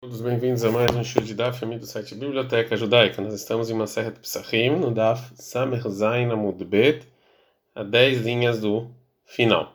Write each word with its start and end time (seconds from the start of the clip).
Todos 0.00 0.20
bem-vindos 0.20 0.62
a 0.62 0.70
mais 0.70 0.94
um 0.94 1.02
show 1.02 1.20
de 1.20 1.34
Daf, 1.34 1.66
do 1.66 1.84
site 1.84 2.14
Biblioteca 2.14 2.76
Judaica. 2.76 3.20
Nós 3.20 3.34
estamos 3.34 3.68
em 3.68 3.72
uma 3.72 3.88
serra 3.88 4.12
de 4.12 4.20
Psachim, 4.20 4.70
no 4.70 4.92
Daf 4.92 5.32
Samer 5.34 5.82
Zain 5.88 6.30
Amud 6.30 6.64
Bet, 6.64 7.04
a 7.74 7.82
10 7.82 8.20
linhas 8.20 8.60
do 8.60 8.88
final. 9.26 9.74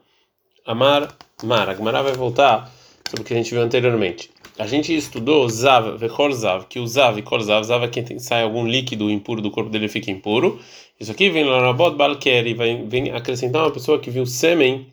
Amar, 0.65 1.13
Mar, 1.43 1.69
a 1.69 1.73
vai 1.73 2.13
voltar 2.13 2.73
sobre 3.05 3.21
o 3.21 3.25
que 3.25 3.33
a 3.33 3.35
gente 3.35 3.51
viu 3.51 3.61
anteriormente. 3.61 4.31
A 4.57 4.65
gente 4.65 4.95
estudou 4.95 5.49
Zav, 5.49 5.97
Vechor 5.97 6.31
Zav, 6.31 6.67
que 6.67 6.79
o 6.79 6.87
Zav 6.87 7.19
e 7.19 7.21
Kor 7.21 7.41
Zav, 7.41 7.65
Zav 7.65 7.83
é 7.83 7.89
quem 7.89 8.17
sai 8.17 8.43
algum 8.43 8.65
líquido 8.65 9.11
impuro 9.11 9.41
do 9.41 9.51
corpo 9.51 9.69
dele 9.69 9.89
fica 9.89 10.09
impuro. 10.09 10.57
Isso 10.97 11.11
aqui 11.11 11.29
vem 11.29 11.43
lá 11.43 11.61
na 11.61 11.73
Bot 11.73 11.97
Balkeri, 11.97 12.53
vem 12.87 13.11
acrescentar 13.11 13.63
uma 13.63 13.71
pessoa 13.71 13.99
que 13.99 14.09
viu 14.09 14.25
sêmen, 14.25 14.87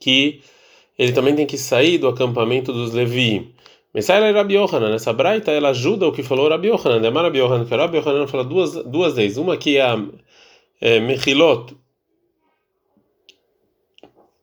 que 0.00 0.40
ele 0.98 1.12
também 1.12 1.36
tem 1.36 1.44
que 1.44 1.58
sair 1.58 1.98
do 1.98 2.08
acampamento 2.08 2.72
dos 2.72 2.94
Levi. 2.94 3.53
Messaila 3.94 4.32
Rabi 4.32 4.54
Yohanan, 4.54 4.90
nessa 4.90 5.12
braita 5.12 5.52
ela 5.52 5.68
ajuda 5.68 6.08
o 6.08 6.12
que 6.12 6.24
falou 6.24 6.48
Rabi 6.48 6.66
Yohanan, 6.66 7.00
Demar 7.00 7.24
Rabi 7.24 7.38
Yohanan, 7.38 7.64
que 7.64 7.76
Rabi 7.76 7.98
Yohanan 7.98 8.26
fala 8.26 8.42
duas, 8.42 8.74
duas 8.84 9.14
vezes, 9.14 9.36
uma 9.36 9.56
que 9.56 9.76
é 9.76 9.82
a 9.82 9.96
é, 10.80 10.98
Mechilot, 10.98 11.76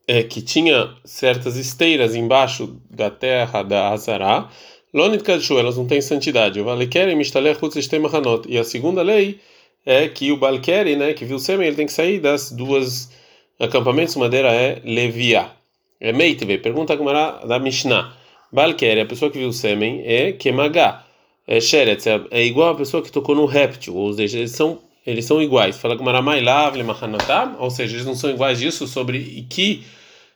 é, 0.08 0.24
que 0.24 0.42
tinha 0.42 0.96
certas 1.04 1.58
esteiras 1.58 2.16
embaixo 2.16 2.80
da 2.90 3.10
terra 3.10 3.62
da 3.62 3.90
Azará, 3.90 4.50
Lonit 4.94 5.24
Kadshu, 5.24 5.60
elas 5.60 5.78
não 5.78 5.86
têm 5.86 6.02
santidade, 6.02 6.60
o 6.62 6.64
Valekeri 6.64 7.14
Mishtalech 7.14 7.64
Hutzestem 7.64 8.06
Hanot, 8.06 8.48
e 8.48 8.58
a 8.58 8.64
segunda 8.64 9.02
lei 9.02 9.42
é 9.86 10.08
que 10.08 10.32
o 10.32 10.38
Balkeri, 10.38 10.96
né, 10.96 11.14
que 11.14 11.26
viu 11.26 11.36
o 11.36 11.40
sêmen, 11.40 11.68
ele 11.68 11.76
tem 11.76 11.86
que 11.86 11.94
sair 11.94 12.20
das 12.20 12.52
duas 12.52 13.12
acampamentos, 13.60 14.16
madeira 14.16 14.50
é 14.54 14.82
Leviá. 14.86 15.52
É 16.00 16.12
Meitve, 16.12 16.58
pergunta 16.58 16.94
a 16.94 17.46
da 17.46 17.60
Mishnah. 17.60 18.21
Balker, 18.52 19.02
a 19.02 19.06
pessoa 19.06 19.32
que 19.32 19.38
viu 19.40 19.50
o 19.50 19.54
sêmen, 19.54 20.02
é 20.06 20.32
Kemagá. 20.34 21.06
É 21.48 21.60
Sheretz, 21.60 22.06
é, 22.08 22.22
é 22.32 22.46
igual 22.46 22.70
a 22.70 22.76
pessoa 22.76 23.04
que 23.04 23.12
tocou 23.12 23.36
no 23.36 23.46
réptil, 23.46 23.96
ou 23.96 24.14
seja, 24.14 24.38
eles 24.38 24.52
são, 24.52 24.80
eles 25.06 25.26
são 25.26 25.42
iguais. 25.42 25.78
Fala 25.78 25.98
com 25.98 26.04
Maramailavle 26.04 26.84
Mahanatam, 26.84 27.56
ou 27.60 27.70
seja, 27.70 27.96
eles 27.96 28.06
não 28.06 28.16
são 28.16 28.30
iguais 28.30 28.60
disso 28.60 28.88
sobre 28.88 29.46
que 29.50 29.84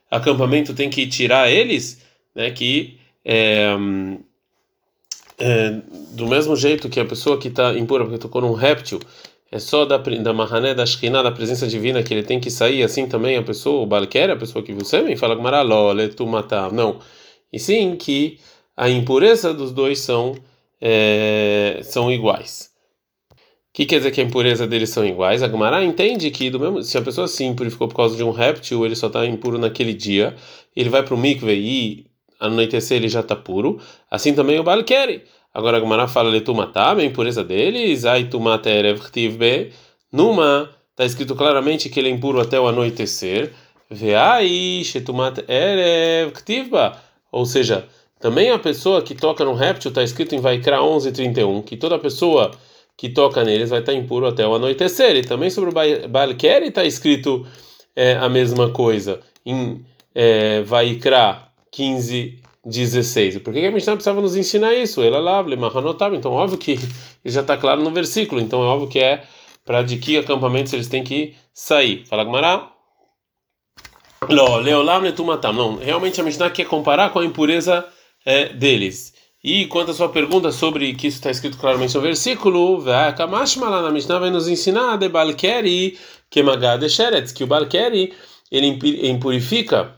acampamento 0.09 0.73
tem 0.73 0.89
que 0.89 1.07
tirar 1.07 1.49
eles, 1.49 2.01
né? 2.33 2.51
Que 2.51 2.97
é, 3.23 3.75
é, 5.37 5.81
do 6.11 6.27
mesmo 6.27 6.55
jeito 6.55 6.89
que 6.89 6.99
a 6.99 7.05
pessoa 7.05 7.37
que 7.37 7.47
está 7.49 7.73
impura 7.77 8.05
porque 8.05 8.19
tocou 8.19 8.41
num 8.41 8.53
réptil 8.53 8.99
é 9.51 9.59
só 9.59 9.85
da 9.85 9.97
da 9.97 10.33
mahané 10.33 10.73
da 10.73 10.85
shkina 10.85 11.21
da 11.21 11.31
presença 11.31 11.67
divina 11.67 12.01
que 12.03 12.13
ele 12.13 12.23
tem 12.23 12.39
que 12.39 12.49
sair 12.49 12.83
assim 12.83 13.07
também 13.07 13.35
a 13.35 13.43
pessoa 13.43 13.81
o 13.81 13.85
balquer 13.85 14.29
a 14.29 14.35
pessoa 14.35 14.63
que 14.63 14.71
viu 14.71 14.81
o 14.81 14.85
sêmen 14.85 15.15
fala 15.17 15.35
com 15.35 15.41
Maraló 15.41 15.91
letumatam 15.91 16.71
não 16.71 16.99
e 17.55 17.59
sim 17.59 17.95
que 17.95 18.37
a 18.75 18.89
impureza 18.89 19.53
dos 19.53 19.71
dois 19.71 19.99
são, 19.99 20.35
é, 20.81 21.79
são 21.83 22.11
iguais. 22.11 22.69
O 23.31 23.37
que 23.71 23.85
quer 23.85 23.99
dizer 23.99 24.11
que 24.11 24.19
a 24.19 24.25
impureza 24.25 24.67
deles 24.67 24.89
são 24.89 25.05
iguais? 25.05 25.41
A 25.41 25.47
Gemara 25.47 25.81
entende 25.81 26.29
que 26.31 26.49
do 26.49 26.59
mesmo, 26.59 26.83
se 26.83 26.97
a 26.97 27.01
pessoa 27.01 27.29
se 27.29 27.45
impurificou 27.45 27.87
por 27.87 27.95
causa 27.95 28.17
de 28.17 28.23
um 28.25 28.31
réptil, 28.31 28.85
ele 28.85 28.93
só 28.93 29.07
está 29.07 29.25
impuro 29.25 29.57
naquele 29.57 29.93
dia, 29.93 30.35
ele 30.75 30.89
vai 30.89 31.01
para 31.01 31.15
o 31.15 31.17
mikve 31.17 31.53
e 31.53 32.05
anoitecer 32.41 32.97
ele 32.97 33.07
já 33.07 33.21
está 33.21 33.37
puro, 33.37 33.79
assim 34.11 34.33
também 34.33 34.59
o 34.59 34.63
Balkeri. 34.63 35.23
Agora 35.53 35.77
a 35.77 35.79
Gemara 35.79 36.09
fala 36.09 36.29
letumatá, 36.29 36.91
a 36.91 37.05
impureza 37.05 37.41
deles, 37.41 38.03
aitumata 38.03 38.69
erev 38.69 38.99
be, 39.37 39.71
numa 40.11 40.69
está 40.91 41.05
escrito 41.05 41.35
claramente 41.35 41.89
que 41.89 42.01
ele 42.01 42.09
é 42.09 42.11
impuro 42.11 42.41
até 42.41 42.59
o 42.59 42.67
anoitecer, 42.67 43.53
veai 43.89 44.83
shetumat 44.83 45.39
ou 47.35 47.45
seja, 47.45 47.85
também 48.17 48.49
a 48.49 48.57
pessoa 48.57 49.01
que 49.01 49.13
toca 49.13 49.43
no 49.43 49.53
réptil 49.53 49.89
está 49.89 50.01
escrito 50.01 50.33
em 50.33 50.39
Vaikra 50.39 50.79
11:31 50.79 51.61
que 51.63 51.75
toda 51.75 51.99
pessoa 51.99 52.51
que 52.95 53.09
toca 53.09 53.43
neles 53.43 53.69
vai 53.69 53.81
estar 53.81 53.93
impuro 53.93 54.25
até 54.25 54.47
o 54.47 54.55
anoitecer. 54.55 55.17
E 55.17 55.21
também 55.21 55.49
sobre 55.49 55.69
o 55.69 56.07
Balkeri 56.07 56.67
está 56.67 56.85
escrito 56.85 57.45
é, 57.93 58.15
a 58.15 58.29
mesma 58.29 58.69
coisa 58.69 59.19
em 59.45 59.85
é, 60.13 60.61
Vaikra 60.61 61.49
15 61.71 62.39
16. 62.65 63.39
Por 63.39 63.53
que 63.53 63.65
a 63.65 63.71
Mishnah 63.71 63.95
precisava 63.95 64.21
nos 64.21 64.37
ensinar 64.37 64.73
isso? 64.73 65.03
Ela 65.03 65.19
lavle, 65.19 65.57
mahanotab. 65.57 66.15
Então, 66.15 66.31
óbvio 66.31 66.57
que 66.57 66.79
já 67.25 67.41
está 67.41 67.57
claro 67.57 67.83
no 67.83 67.91
versículo. 67.91 68.39
Então, 68.39 68.63
é 68.63 68.65
óbvio 68.65 68.87
que 68.87 68.99
é 68.99 69.23
para 69.65 69.83
de 69.83 69.97
que 69.97 70.17
acampamentos 70.17 70.71
eles 70.71 70.87
têm 70.87 71.03
que 71.03 71.35
sair. 71.53 72.05
Fala 72.05 72.23
Gmará. 72.23 72.74
Não, 74.29 74.57
Leolam 74.57 75.01
Netumatam. 75.01 75.53
Não, 75.53 75.75
realmente 75.77 76.19
a 76.19 76.23
Mishnah 76.23 76.49
quer 76.49 76.65
comparar 76.65 77.11
com 77.11 77.19
a 77.19 77.25
impureza 77.25 77.85
é, 78.25 78.49
deles. 78.49 79.13
E 79.43 79.67
quanto 79.67 79.91
à 79.91 79.93
sua 79.93 80.09
pergunta 80.09 80.51
sobre 80.51 80.93
que 80.95 81.05
isso 81.05 81.17
está 81.17 81.29
escrito 81.29 81.57
claramente 81.57 81.93
no 81.93 82.01
versículo, 82.01 82.83
lá 82.83 83.13
na 83.83 83.91
Mishnah 83.91 84.17
vai 84.17 84.31
nos 84.31 84.47
ensinar 84.47 84.97
de 84.97 85.07
Balkeri 85.07 85.99
que 86.31 86.41
Sheretz, 86.89 87.31
o 87.39 87.47
Balkeri 87.47 88.11
ele 88.51 88.79
impurifica 89.07 89.93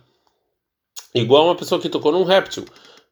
igual 1.16 1.46
uma 1.46 1.56
pessoa 1.56 1.80
que 1.80 1.88
tocou 1.88 2.12
num 2.12 2.26
réptil. 2.26 2.66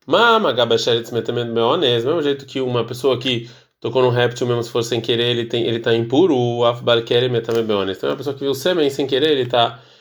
Mamagaba 0.05 0.77
Sheretz 0.77 1.11
metemed 1.11 1.51
meones, 1.51 2.03
mesmo 2.03 2.21
jeito 2.21 2.45
que 2.45 2.59
uma 2.59 2.83
pessoa 2.83 3.17
que 3.17 3.49
tocou 3.79 4.01
num 4.01 4.09
réptil, 4.09 4.45
mesmo 4.45 4.61
se 4.61 4.71
for 4.71 4.83
sem 4.83 4.99
querer, 4.99 5.29
ele 5.29 5.45
tem 5.45 5.63
ele 5.63 5.77
está 5.77 5.95
impuro, 5.95 6.35
o 6.35 6.65
Af 6.65 6.83
Balkeri 6.83 7.29
metemed 7.29 7.65
meones. 7.65 7.97
Então, 7.97 8.09
uma 8.09 8.17
pessoa 8.17 8.33
que 8.33 8.41
viu 8.41 8.53
sêmen 8.53 8.89
sem 8.89 9.07
querer, 9.07 9.31
ele 9.31 9.43
está 9.43 9.67
impuro 9.67 9.94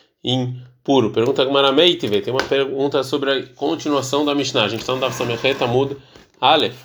puro. 0.84 1.10
Pergunta 1.10 1.44
Gmarameitive, 1.44 2.20
tem 2.20 2.32
uma 2.32 2.44
pergunta 2.44 3.02
sobre 3.02 3.30
a 3.30 3.46
continuação 3.54 4.24
da 4.24 4.34
Mishnah. 4.34 4.64
A 4.64 4.68
gente 4.68 4.80
está 4.80 4.94
no 4.94 5.00
Dav 5.00 5.12
Samechet 5.12 5.62
Amud 5.64 5.96
Aleph. 6.40 6.76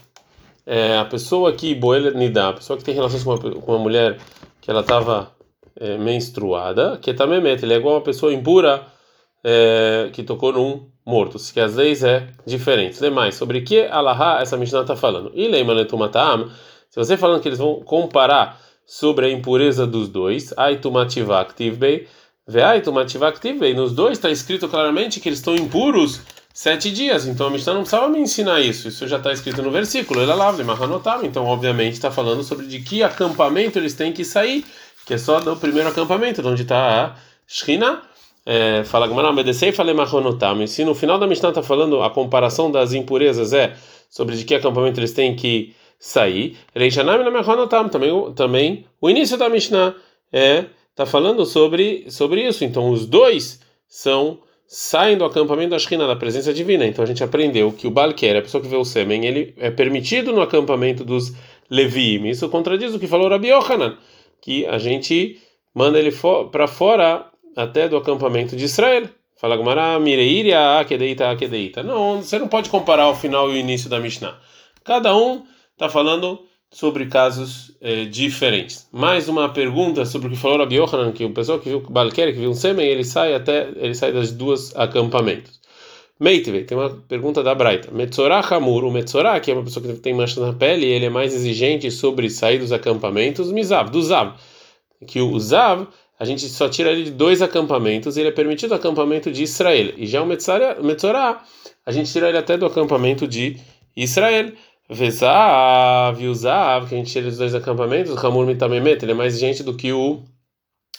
É, 0.65 0.97
a 0.97 1.05
pessoa 1.05 1.51
que 1.51 1.75
boel 1.75 2.13
nidá, 2.13 2.49
a 2.49 2.53
pessoa 2.53 2.77
que 2.77 2.83
tem 2.83 2.93
relações 2.93 3.23
com 3.23 3.31
uma, 3.31 3.39
com 3.39 3.71
uma 3.71 3.79
mulher 3.79 4.19
que 4.61 4.69
ela 4.69 4.81
estava 4.81 5.31
é, 5.75 5.97
menstruada, 5.97 6.97
que 7.01 7.13
também 7.13 7.41
mete, 7.41 7.63
ele 7.63 7.73
é 7.73 7.77
igual 7.77 7.95
uma 7.95 8.01
pessoa 8.01 8.33
impura 8.33 8.85
é, 9.43 10.09
que 10.13 10.23
tocou 10.23 10.53
num 10.53 10.89
morto, 11.05 11.37
que 11.51 11.59
às 11.59 11.75
vezes 11.75 12.03
é 12.03 12.27
diferente. 12.45 12.99
Demais, 12.99 13.35
sobre 13.35 13.61
que 13.61 13.81
Alaha 13.87 14.41
essa 14.41 14.55
Mishnah 14.57 14.81
está 14.81 14.95
falando? 14.95 15.31
E 15.33 15.47
Leimanetumatam, 15.47 16.49
se 16.89 16.95
você 16.97 17.17
falando 17.17 17.41
que 17.41 17.47
eles 17.47 17.59
vão 17.59 17.81
comparar 17.81 18.59
sobre 18.85 19.25
a 19.25 19.31
impureza 19.31 19.87
dos 19.87 20.07
dois, 20.07 20.53
Aitumativak 20.57 21.55
Tivbei, 21.55 22.07
e 23.67 23.73
nos 23.73 23.93
dois 23.93 24.17
está 24.17 24.29
escrito 24.29 24.67
claramente 24.67 25.19
que 25.19 25.29
eles 25.29 25.39
estão 25.39 25.55
impuros 25.55 26.21
sete 26.53 26.91
dias. 26.91 27.27
Então 27.27 27.47
a 27.47 27.49
Mishnah 27.49 27.73
não 27.73 27.81
precisava 27.81 28.09
me 28.09 28.19
ensinar 28.19 28.59
isso. 28.59 28.87
Isso 28.87 29.07
já 29.07 29.17
está 29.17 29.31
escrito 29.31 29.61
no 29.61 29.71
versículo. 29.71 30.21
Ele 30.21 30.33
lava, 30.33 30.61
ele 30.61 30.67
Então, 31.27 31.45
obviamente, 31.45 31.93
está 31.93 32.11
falando 32.11 32.43
sobre 32.43 32.65
de 32.65 32.81
que 32.81 33.03
acampamento 33.03 33.77
eles 33.77 33.93
têm 33.93 34.11
que 34.11 34.25
sair, 34.25 34.65
que 35.05 35.13
é 35.13 35.17
só 35.17 35.39
do 35.39 35.55
primeiro 35.55 35.89
acampamento, 35.89 36.45
onde 36.47 36.63
está 36.63 37.05
a 37.05 37.15
Shina. 37.47 38.01
É, 38.45 38.83
fala 38.83 39.07
Gamara, 39.07 39.29
obedecei 39.29 39.69
e 39.69 39.71
falei 39.71 39.93
Mahonotam. 39.93 40.63
E 40.63 40.67
se 40.67 40.83
no 40.83 40.95
final 40.95 41.19
da 41.19 41.27
Mishnah 41.27 41.49
está 41.49 41.61
falando 41.61 42.01
a 42.01 42.09
comparação 42.09 42.71
das 42.71 42.93
impurezas 42.93 43.53
é 43.53 43.75
sobre 44.09 44.35
de 44.35 44.43
que 44.43 44.55
acampamento 44.55 44.99
eles 44.99 45.13
têm 45.13 45.35
que 45.35 45.75
sair, 45.99 46.57
Reishanam 46.73 47.21
e 47.21 47.89
também, 47.89 48.33
também 48.33 48.85
o 48.99 49.09
início 49.09 49.37
da 49.37 49.49
Mishnah 49.49 49.93
é 50.31 50.65
está 50.99 51.05
falando 51.05 51.45
sobre, 51.45 52.11
sobre 52.11 52.45
isso. 52.45 52.65
Então, 52.65 52.89
os 52.89 53.05
dois 53.05 53.61
são 53.87 54.39
saem 54.67 55.17
do 55.17 55.23
acampamento 55.23 55.69
da 55.69 55.79
Shekhinah, 55.79 56.05
da 56.05 56.15
presença 56.15 56.53
divina. 56.53 56.85
Então, 56.85 57.01
a 57.01 57.07
gente 57.07 57.23
aprendeu 57.23 57.71
que 57.71 57.87
o 57.87 57.91
Balquer, 57.91 58.35
a 58.35 58.41
pessoa 58.41 58.61
que 58.61 58.67
vê 58.67 58.75
o 58.75 58.83
sêmen, 58.83 59.25
ele 59.25 59.53
é 59.57 59.71
permitido 59.71 60.33
no 60.33 60.41
acampamento 60.41 61.05
dos 61.05 61.33
Leviim. 61.69 62.27
Isso 62.27 62.49
contradiz 62.49 62.93
o 62.93 62.99
que 62.99 63.07
falou 63.07 63.29
Rabi 63.29 63.47
Yohanan, 63.47 63.97
que 64.41 64.65
a 64.67 64.77
gente 64.77 65.39
manda 65.73 65.97
ele 65.97 66.13
para 66.51 66.67
fora 66.67 67.25
até 67.55 67.87
do 67.87 67.95
acampamento 67.95 68.55
de 68.57 68.65
Israel. 68.65 69.07
Fala 69.37 69.55
Gumara, 69.55 69.97
Mireiria, 69.99 70.79
Akedeita, 70.79 71.31
Akedeita. 71.31 71.81
Não, 71.81 72.21
você 72.21 72.37
não 72.37 72.49
pode 72.49 72.69
comparar 72.69 73.07
o 73.07 73.15
final 73.15 73.49
e 73.49 73.53
o 73.53 73.57
início 73.57 73.89
da 73.89 73.99
Mishnah. 73.99 74.37
Cada 74.83 75.15
um 75.15 75.43
está 75.73 75.87
falando 75.87 76.41
sobre 76.71 77.07
casos 77.07 77.75
eh, 77.81 78.05
diferentes. 78.05 78.87
Mais 78.91 79.27
uma 79.27 79.49
pergunta 79.49 80.05
sobre 80.05 80.27
o 80.27 80.31
que 80.31 80.37
falou 80.37 80.59
Rabi 80.59 80.75
Yohanan, 80.75 81.11
que 81.11 81.25
o 81.25 81.33
pessoal 81.33 81.59
que 81.59 81.69
viu 81.69 81.81
Balquer, 81.81 82.33
que 82.33 82.39
viu 82.39 82.51
um 82.51 82.53
sêmen, 82.53 82.85
ele 82.85 83.03
sai 83.03 83.33
até 83.33 83.69
ele 83.75 83.95
sai 83.95 84.11
das 84.11 84.31
duas 84.31 84.75
acampamentos. 84.75 85.59
Meitve, 86.19 86.65
tem 86.65 86.77
uma 86.77 86.89
pergunta 86.89 87.41
da 87.41 87.55
Braita. 87.55 87.91
Metzorah 87.91 88.41
Hamur, 88.41 88.83
o 88.83 88.91
Metzorah, 88.91 89.39
que 89.39 89.51
é 89.51 89.53
uma 89.53 89.63
pessoa 89.63 89.85
que 89.85 89.93
tem 90.01 90.13
mancha 90.13 90.39
na 90.41 90.51
pele, 90.51 90.85
ele 90.85 91.05
é 91.05 91.09
mais 91.09 91.33
exigente 91.33 91.89
sobre 91.89 92.29
sair 92.29 92.59
dos 92.59 92.73
acampamentos, 92.73 93.51
Mizav, 93.53 93.89
do 93.89 94.01
Zav. 94.03 94.33
Que 95.07 95.21
o 95.21 95.39
Zav, 95.39 95.87
a 96.19 96.25
gente 96.25 96.49
só 96.49 96.67
tira 96.67 96.91
ele 96.91 97.03
de 97.03 97.11
dois 97.11 97.41
acampamentos, 97.41 98.17
ele 98.17 98.27
é 98.27 98.31
permitido 98.31 98.71
o 98.71 98.75
acampamento 98.75 99.31
de 99.31 99.43
Israel. 99.43 99.93
E 99.95 100.05
já 100.05 100.21
o 100.21 100.25
Metzorah, 100.25 101.41
a 101.85 101.91
gente 101.93 102.11
tira 102.11 102.27
ele 102.27 102.37
até 102.37 102.57
do 102.57 102.65
acampamento 102.65 103.25
de 103.25 103.55
Israel. 103.95 104.51
Vezav 104.89 106.19
e 106.19 106.27
que 106.87 106.95
a 106.95 106.97
gente 106.97 107.11
tira 107.11 107.27
dos 107.27 107.37
dois 107.37 107.53
acampamentos, 107.53 108.17
Hamur 108.23 108.45
Mitamemet, 108.45 109.03
ele 109.03 109.11
é 109.11 109.15
mais 109.15 109.37
gente 109.37 109.61
do 109.61 109.75
que 109.75 109.93
o 109.93 110.23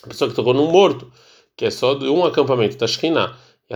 a 0.03 0.09
pessoa 0.09 0.31
que 0.31 0.37
tocou 0.37 0.55
num 0.55 0.71
morto, 0.71 1.13
que 1.57 1.67
é 1.67 1.71
só 1.71 1.95
de 1.95 2.07
um 2.07 2.25
acampamento, 2.25 2.77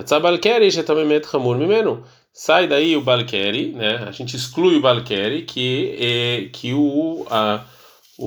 Tzabal 0.02 0.38
Kerish 0.38 0.78
é 0.78 0.82
também 0.82 1.20
Hamur 1.32 1.56
Mimenu. 1.56 2.02
sai 2.32 2.66
daí 2.66 2.96
o 2.96 3.02
Balkeri, 3.02 3.72
né? 3.72 4.04
A 4.06 4.10
gente 4.10 4.36
exclui 4.36 4.76
o 4.76 4.80
Balkeri, 4.80 5.42
que 5.42 5.96
é 5.98 6.48
que 6.52 6.72
o 6.72 7.26
a, 7.30 7.64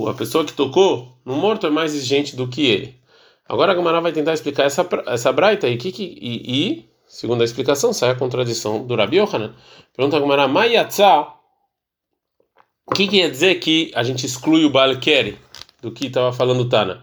a 0.08 0.14
pessoa 0.14 0.44
que 0.44 0.52
tocou 0.52 1.18
no 1.24 1.36
morto 1.36 1.66
é 1.66 1.70
mais 1.70 1.94
exigente 1.94 2.36
do 2.36 2.48
que 2.48 2.66
ele. 2.66 2.96
Agora 3.46 3.72
a 3.72 3.74
Gamara 3.74 4.00
vai 4.00 4.12
tentar 4.12 4.32
explicar 4.32 4.64
essa 4.64 4.86
essa 5.06 5.32
braita 5.32 5.66
aí, 5.66 5.76
que, 5.76 5.90
que 5.92 6.02
e, 6.04 6.70
e, 6.70 6.88
segundo 7.06 7.42
a 7.42 7.44
explicação 7.44 7.92
sai 7.92 8.10
a 8.10 8.14
contradição 8.14 8.86
do 8.86 8.94
Rabi 8.94 9.18
Yohanan. 9.18 9.54
Pergunta 9.94 10.16
a 10.16 10.20
Gamara, 10.20 10.48
Mayatza, 10.48 11.37
o 12.90 12.94
que 12.94 13.06
quer 13.06 13.30
dizer 13.30 13.56
que 13.56 13.92
a 13.94 14.02
gente 14.02 14.26
exclui 14.26 14.64
o 14.64 14.70
Balkeri 14.70 15.36
do 15.82 15.92
que 15.92 16.06
estava 16.06 16.32
falando 16.32 16.68
Tana? 16.68 17.02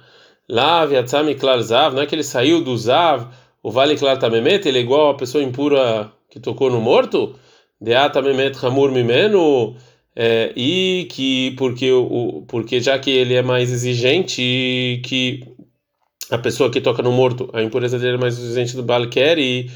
Lá, 0.50 0.84
Yatzami 0.84 1.36
Klar 1.36 1.62
Zav, 1.62 1.96
não 1.96 2.02
é 2.02 2.06
que 2.06 2.14
ele 2.14 2.24
saiu 2.24 2.64
do 2.64 2.76
Zav, 2.78 3.28
o 3.64 3.72
Vale 3.72 3.96
Klar 3.96 4.18
Tamemet, 4.18 4.68
ele 4.68 4.80
é 4.80 4.82
igual 4.82 5.10
a 5.10 5.16
pessoa 5.16 5.44
impura 5.44 6.12
que 6.30 6.40
tocou 6.40 6.70
no 6.70 6.82
morto, 6.82 7.36
Deata 7.80 8.22
Memet 8.22 8.58
Hamur 8.64 8.92
Mimeno, 8.92 9.76
é, 10.16 10.52
e 10.56 11.08
que 11.12 11.52
porque 11.58 11.92
o 11.92 12.44
porque 12.48 12.80
já 12.80 12.98
que 12.98 13.12
ele 13.12 13.34
é 13.34 13.42
mais 13.42 13.72
exigente 13.72 15.02
que 15.04 15.44
a 16.32 16.38
pessoa 16.38 16.72
que 16.72 16.82
toca 16.82 17.04
no 17.04 17.12
morto, 17.12 17.50
a 17.54 17.62
impureza 17.62 18.00
dele 18.00 18.16
é 18.16 18.20
mais 18.20 18.38
exigente 18.38 18.76
do 18.76 18.84
Balker 18.84 19.38
e 19.38 19.70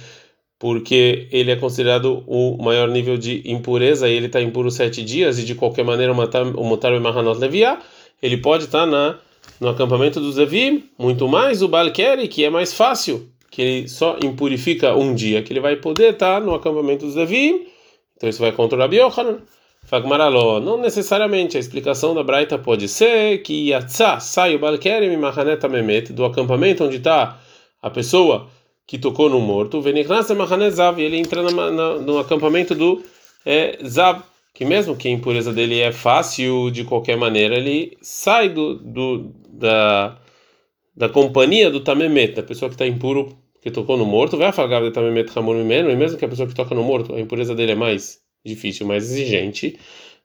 porque 0.60 1.28
ele 1.32 1.52
é 1.52 1.56
considerado 1.56 2.24
o 2.28 2.62
maior 2.62 2.90
nível 2.90 3.18
de 3.18 3.42
impureza 3.50 4.10
e 4.10 4.14
ele 4.14 4.26
está 4.26 4.42
impuro 4.42 4.70
sete 4.70 5.02
dias 5.02 5.40
e 5.40 5.46
de 5.46 5.56
qualquer 5.56 5.86
maneira 5.86 6.12
o 6.12 6.64
Motar 6.64 7.00
Mahanot 7.00 7.40
Leviá, 7.40 7.80
ele 8.22 8.38
pode 8.38 8.66
estar 8.66 8.82
tá 8.82 8.86
na 8.86 9.18
no 9.60 9.70
acampamento 9.70 10.20
dos 10.20 10.38
Evim, 10.38 10.84
muito 10.98 11.28
mais 11.28 11.62
o 11.62 11.68
Balkeri, 11.68 12.28
que 12.28 12.44
é 12.44 12.50
mais 12.50 12.74
fácil 12.74 13.30
que 13.52 13.62
ele 13.62 13.88
só 13.88 14.18
impurifica 14.24 14.96
um 14.96 15.14
dia, 15.14 15.42
que 15.42 15.52
ele 15.52 15.60
vai 15.60 15.76
poder 15.76 16.14
estar 16.14 16.40
no 16.40 16.54
acampamento 16.54 17.06
dos 17.06 17.16
Levim, 17.16 17.66
então 18.16 18.30
isso 18.30 18.42
vai 18.42 18.52
contra 18.52 18.78
o 18.78 18.82
Rabi. 18.82 19.00
Fagmaraló, 19.86 20.60
não 20.60 20.78
necessariamente, 20.78 21.58
a 21.58 21.60
explicação 21.60 22.14
da 22.14 22.22
Braita 22.22 22.60
pode 22.60 22.88
ser 22.88 23.42
que 23.42 23.70
Yatzá 23.70 24.20
sai 24.20 24.56
o 24.56 24.60
Balkerim 24.60 25.16
Mahaneta 25.18 25.68
Memet, 25.68 26.14
do 26.14 26.26
acampamento 26.26 26.84
onde 26.84 26.98
está 26.98 27.40
a 27.82 27.90
pessoa 27.90 28.48
que 28.90 28.98
tocou 28.98 29.30
no 29.30 29.40
morto, 29.40 29.84
e 29.86 31.04
ele 31.04 31.18
entra 31.18 31.44
na, 31.44 31.70
na, 31.70 32.00
no 32.00 32.18
acampamento 32.18 32.74
do 32.74 33.04
é, 33.46 33.78
Zav, 33.88 34.24
que 34.52 34.66
mesmo 34.66 34.96
que 34.96 35.08
a 35.08 35.12
impureza 35.12 35.54
dele 35.54 35.80
é 35.80 35.92
fácil 35.92 36.72
de 36.72 36.84
qualquer 36.84 37.16
maneira, 37.16 37.56
ele 37.56 37.96
sai 38.02 38.50
do, 38.50 38.80
do 38.80 39.32
da 39.48 40.18
da 40.96 41.08
companhia 41.08 41.70
do 41.70 41.82
tamemet, 41.82 42.34
da 42.34 42.42
pessoa 42.42 42.68
que 42.68 42.74
está 42.74 42.88
impuro, 42.88 43.38
que 43.62 43.70
tocou 43.70 43.96
no 43.96 44.08
morto, 44.08 44.38
vai 44.38 44.48
afagar 44.48 44.82
do 44.82 44.92
tamemet 44.92 45.32
e 45.38 45.96
mesmo 45.96 46.18
que 46.18 46.26
a 46.26 46.28
pessoa 46.28 46.48
que 46.48 46.56
toca 46.56 46.74
no 46.74 46.84
morto, 46.84 47.14
a 47.14 47.20
impureza 47.20 47.54
dele 47.54 47.74
é 47.74 47.76
mais 47.76 48.18
difícil, 48.44 48.88
mais 48.88 49.04
exigente, 49.04 49.78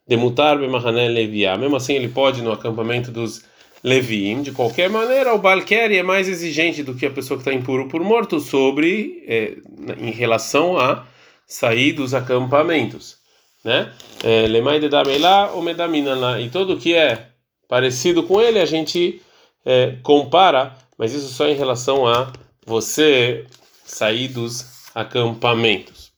demutar 0.09 0.59
bemahané 0.59 1.07
leviá, 1.09 1.59
mesmo 1.59 1.77
assim 1.77 1.93
ele 1.93 2.09
pode 2.09 2.41
no 2.41 2.51
acampamento 2.51 3.11
dos 3.11 3.45
leviim, 3.85 4.41
de 4.41 4.51
qualquer 4.51 4.89
maneira, 4.89 5.35
o 5.35 5.39
balkeri 5.39 5.99
é 5.99 6.03
mais 6.03 6.27
exigente 6.27 6.83
do 6.83 6.95
que 6.95 7.05
a 7.05 7.11
pessoa 7.11 7.37
que 7.37 7.43
está 7.43 7.53
impuro 7.53 7.87
por 7.87 8.03
morto 8.03 8.41
sobre, 8.41 9.23
é, 9.29 9.59
em 9.99 10.11
relação 10.11 10.79
a 10.79 11.07
sair 11.47 11.93
dos 11.93 12.15
acampamentos, 12.15 13.19
né? 13.63 13.93
É, 14.23 14.47
lemai 14.47 14.81
de 14.81 14.89
damelá 14.89 15.53
ou 15.53 15.61
medamina 15.61 16.15
lá, 16.15 16.41
e 16.41 16.49
tudo 16.49 16.79
que 16.79 16.95
é 16.95 17.29
parecido 17.69 18.23
com 18.23 18.41
ele, 18.41 18.59
a 18.59 18.65
gente 18.65 19.21
é, 19.67 19.99
compara, 20.03 20.75
mas 20.97 21.13
isso 21.13 21.29
só 21.29 21.47
em 21.47 21.55
relação 21.55 22.07
a 22.07 22.33
você 22.65 23.45
sair 23.85 24.29
dos 24.29 24.89
acampamentos. 24.95 26.11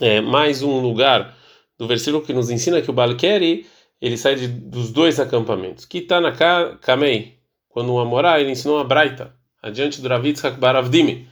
É, 0.00 0.20
mais 0.20 0.62
um 0.62 0.78
lugar 0.78 1.36
do 1.76 1.88
versículo 1.88 2.22
que 2.24 2.32
nos 2.32 2.50
ensina 2.50 2.80
que 2.80 2.90
o 2.90 2.94
Balkeri 2.94 3.66
ele 4.04 4.18
sai 4.18 4.34
de, 4.34 4.46
dos 4.46 4.92
dois 4.92 5.18
acampamentos. 5.18 5.88
Na 6.20 6.76
Kamei, 6.82 7.38
quando 7.70 7.90
o 7.90 7.98
Amorá 7.98 8.38
ele 8.38 8.50
ensinou 8.50 8.78
a 8.78 8.84
Braita, 8.84 9.34
adiante 9.62 10.02
do 10.02 10.08
Ravitzhak 10.10 10.58
Baravdimi. 10.58 11.26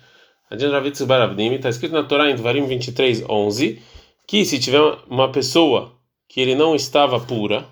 Adiante 0.50 0.70
do 0.70 0.76
Ravitzhak 0.76 1.06
Baravdimi, 1.06 1.56
está 1.56 1.68
escrito 1.68 1.92
na 1.92 2.02
Torá 2.02 2.30
em 2.30 2.34
Dvarim 2.34 2.64
23, 2.64 3.28
11, 3.28 3.82
que 4.26 4.46
se 4.46 4.58
tiver 4.58 4.80
uma 5.06 5.30
pessoa 5.30 5.92
que 6.26 6.40
ele 6.40 6.54
não 6.54 6.74
estava 6.74 7.20
pura, 7.20 7.66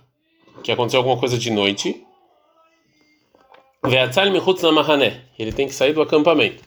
que 0.62 0.70
aconteceu 0.70 0.98
alguma 0.98 1.16
coisa 1.16 1.38
de 1.38 1.50
noite, 1.50 2.04
ele 5.38 5.52
tem 5.52 5.66
que 5.66 5.72
sair 5.72 5.94
do 5.94 6.02
acampamento. 6.02 6.62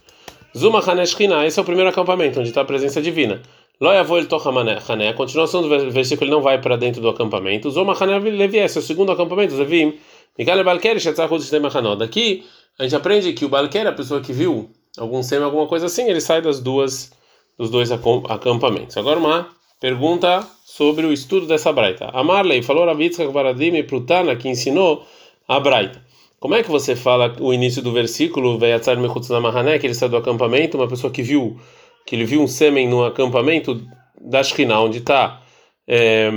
Zumachane 0.58 1.06
Shchina, 1.06 1.46
esse 1.46 1.60
é 1.60 1.62
o 1.62 1.66
primeiro 1.66 1.92
acampamento, 1.92 2.40
onde 2.40 2.50
está 2.50 2.62
a 2.62 2.66
presença 2.66 3.00
divina. 3.00 3.44
Loyavol 3.80 4.20
el 4.20 4.28
Tochamaneh, 4.28 4.78
a 5.10 5.14
continuação 5.14 5.62
do 5.62 5.70
versículo, 5.92 6.26
ele 6.26 6.36
não 6.36 6.42
vai 6.42 6.62
para 6.62 6.78
dentro 6.78 7.02
do 7.02 7.10
acampamento. 7.10 7.70
Zumachane 7.70 8.18
Levi, 8.30 8.60
esse 8.60 8.78
é 8.78 8.82
o 8.82 8.84
segundo 8.84 9.12
acampamento, 9.12 9.56
Zevim. 9.56 9.98
Miguel 10.38 10.64
Balker, 10.64 11.00
Shetzachut 11.00 11.44
Shtemachanod. 11.44 12.00
Daqui 12.00 12.44
a 12.80 12.84
gente 12.84 12.96
aprende 12.96 13.34
que 13.34 13.46
o 13.46 13.50
Balker, 13.50 13.88
a 13.88 13.92
pessoa 13.92 14.22
que 14.22 14.32
viu 14.32 14.70
algum 14.98 15.22
sema, 15.22 15.46
alguma 15.46 15.68
coisa 15.68 15.88
assim, 15.88 16.10
ele 16.10 16.22
sai 16.22 16.42
das 16.42 16.60
duas, 16.60 17.12
dos 17.58 17.70
dois 17.70 17.92
acampamentos. 17.92 18.96
Agora 18.98 19.20
uma 19.20 19.48
pergunta 19.80 20.48
sobre 20.66 21.06
o 21.06 21.12
estudo 21.12 21.46
dessa 21.46 21.72
braita. 21.74 22.10
A 22.14 22.24
Marley 22.24 22.64
falou 22.64 22.90
a 22.90 22.94
Vitzka 22.94 23.28
Baradim 23.28 23.84
Prutana, 23.84 24.36
que 24.36 24.48
ensinou 24.48 25.06
a 25.48 25.60
braita. 25.60 26.02
Como 26.40 26.56
é 26.56 26.64
que 26.64 26.70
você 26.70 26.96
fala 26.96 27.36
o 27.40 27.54
início 27.54 27.82
do 27.82 27.92
versículo, 27.92 28.58
Veyatzar 28.58 28.98
Mechutz 28.98 29.30
Namahané, 29.30 29.80
que 29.80 29.88
ele 29.88 29.94
saiu 29.94 30.10
do 30.10 30.18
acampamento, 30.18 30.78
uma 30.78 30.88
pessoa 30.88 31.12
que 31.12 31.22
viu 31.22 31.60
que 32.06 32.16
ele 32.16 32.26
viu 32.26 32.42
um 32.42 32.48
sêmen 32.48 32.88
no 32.88 33.04
acampamento 33.04 33.82
da 34.20 34.44
Shekhinah, 34.44 34.82
onde 34.82 35.00
está 35.00 35.42
é, 35.88 36.30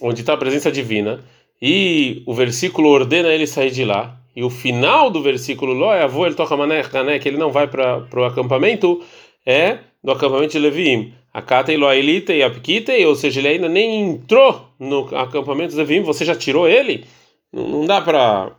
onde 0.00 0.20
está 0.20 0.34
a 0.34 0.36
presença 0.36 0.70
divina, 0.70 1.22
e 1.60 2.22
o 2.26 2.34
versículo 2.34 2.88
ordena 2.88 3.28
ele 3.28 3.46
sair 3.46 3.70
de 3.70 3.84
lá, 3.84 4.20
e 4.34 4.42
o 4.42 4.50
final 4.50 5.10
do 5.10 5.22
versículo, 5.22 5.72
Lo 5.72 5.90
avô 5.90 6.26
ele 6.26 6.34
toca 6.34 6.56
mané, 6.56 6.82
que 7.18 7.28
ele 7.28 7.36
não 7.36 7.50
vai 7.50 7.66
para 7.66 8.06
o 8.14 8.24
acampamento, 8.24 9.02
é 9.44 9.78
do 10.02 10.12
acampamento 10.12 10.52
de 10.52 10.58
Leviim. 10.58 11.12
A 11.32 11.42
Kata 11.42 11.72
e 11.72 12.42
a 12.42 12.50
Pkite, 12.50 13.04
ou 13.04 13.14
seja, 13.14 13.40
ele 13.40 13.48
ainda 13.48 13.68
nem 13.68 14.02
entrou 14.02 14.68
no 14.78 15.14
acampamento 15.16 15.72
de 15.72 15.76
Leviim, 15.76 16.02
você 16.02 16.24
já 16.24 16.34
tirou 16.34 16.68
ele? 16.68 17.04
Não, 17.52 17.68
não 17.68 17.86
dá 17.86 18.00
para 18.00 18.52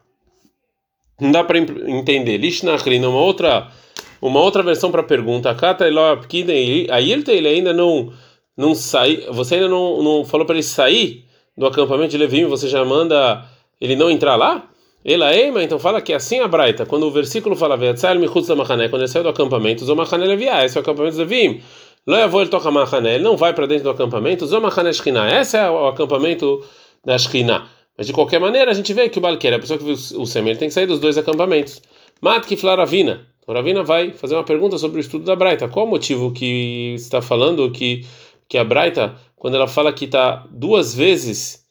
não 1.20 1.32
dá 1.32 1.44
para 1.44 1.60
entender. 1.60 2.38
Lishnachrin, 2.38 3.04
uma 3.06 3.20
outra 3.20 3.72
uma 4.22 4.40
outra 4.40 4.62
versão 4.62 4.92
para 4.92 5.02
a 5.02 5.04
pergunta. 5.04 5.56
Aí 6.90 7.12
ele 7.12 7.48
ainda 7.48 7.74
não 7.74 8.14
não 8.56 8.76
sai, 8.76 9.26
você 9.32 9.56
ainda 9.56 9.68
não, 9.68 10.04
não 10.04 10.26
falou 10.26 10.46
para 10.46 10.56
ele 10.56 10.64
sair 10.64 11.26
do 11.58 11.66
acampamento 11.66 12.12
de 12.12 12.18
Levim, 12.18 12.46
você 12.46 12.68
já 12.68 12.84
manda 12.86 13.46
ele 13.80 13.96
não 13.96 14.12
entrar 14.12 14.36
lá? 14.36 14.70
Ela 15.04 15.36
ema, 15.36 15.64
então 15.64 15.80
fala 15.80 16.00
que 16.00 16.14
é 16.14 16.16
assim 16.16 16.40
a 16.42 16.48
Braita, 16.48 16.86
quando 16.86 17.04
o 17.08 17.12
versículo 17.12 17.56
fala 17.56 17.76
quando 17.76 19.02
ele 19.02 19.08
saiu 19.08 19.24
do 19.24 19.30
acampamento, 19.30 19.84
Zomachane 19.84 20.28
Leviá, 20.28 20.64
esse 20.64 20.78
é 20.78 20.80
o 20.80 20.84
acampamento 20.84 21.16
de 21.16 21.24
Levim. 21.24 21.62
Ele 22.08 23.16
ele 23.16 23.24
não 23.24 23.36
vai 23.36 23.54
para 23.54 23.66
dentro 23.66 23.86
do 23.86 23.90
acampamento, 23.90 24.46
Zomachane 24.46 24.94
Shkina, 24.94 25.40
esse 25.40 25.58
é 25.58 25.68
o 25.68 25.88
acampamento 25.88 26.64
da 27.04 27.18
Shkina. 27.18 27.68
Mas 27.98 28.08
de 28.08 28.14
qualquer 28.14 28.40
maneira, 28.40 28.72
a 28.72 28.74
gente 28.74 28.94
vê 28.94 29.10
que 29.10 29.18
o 29.18 29.22
Balquer, 29.22 29.54
a 29.54 29.60
pessoa 29.60 29.78
que 29.78 29.86
viu 29.86 29.94
o 29.94 30.26
sêmen, 30.26 30.56
tem 30.56 30.68
que 30.68 30.74
sair 30.74 30.86
dos 30.86 31.00
dois 31.00 31.18
acampamentos. 31.18 31.82
Mat 32.22 32.46
que 32.46 32.56
Flaravina. 32.56 33.28
Então, 33.42 33.56
Ravina 33.56 33.84
vai 33.84 34.12
fazer 34.12 34.36
uma 34.36 34.44
pergunta 34.44 34.78
sobre 34.78 35.00
o 35.00 35.02
estudo 35.02 35.26
da 35.26 35.36
Braita. 35.36 35.68
Qual 35.68 35.86
o 35.86 35.90
motivo 35.90 36.32
que 36.32 36.94
está 36.96 37.22
falando 37.22 37.70
que, 37.72 38.06
que 38.48 38.58
a 38.58 38.64
Braita, 38.64 39.16
quando 39.36 39.56
ela 39.56 39.68
fala 39.68 39.92
que 39.92 40.06
está 40.06 40.46
duas 40.52 40.94
vezes 40.94 41.62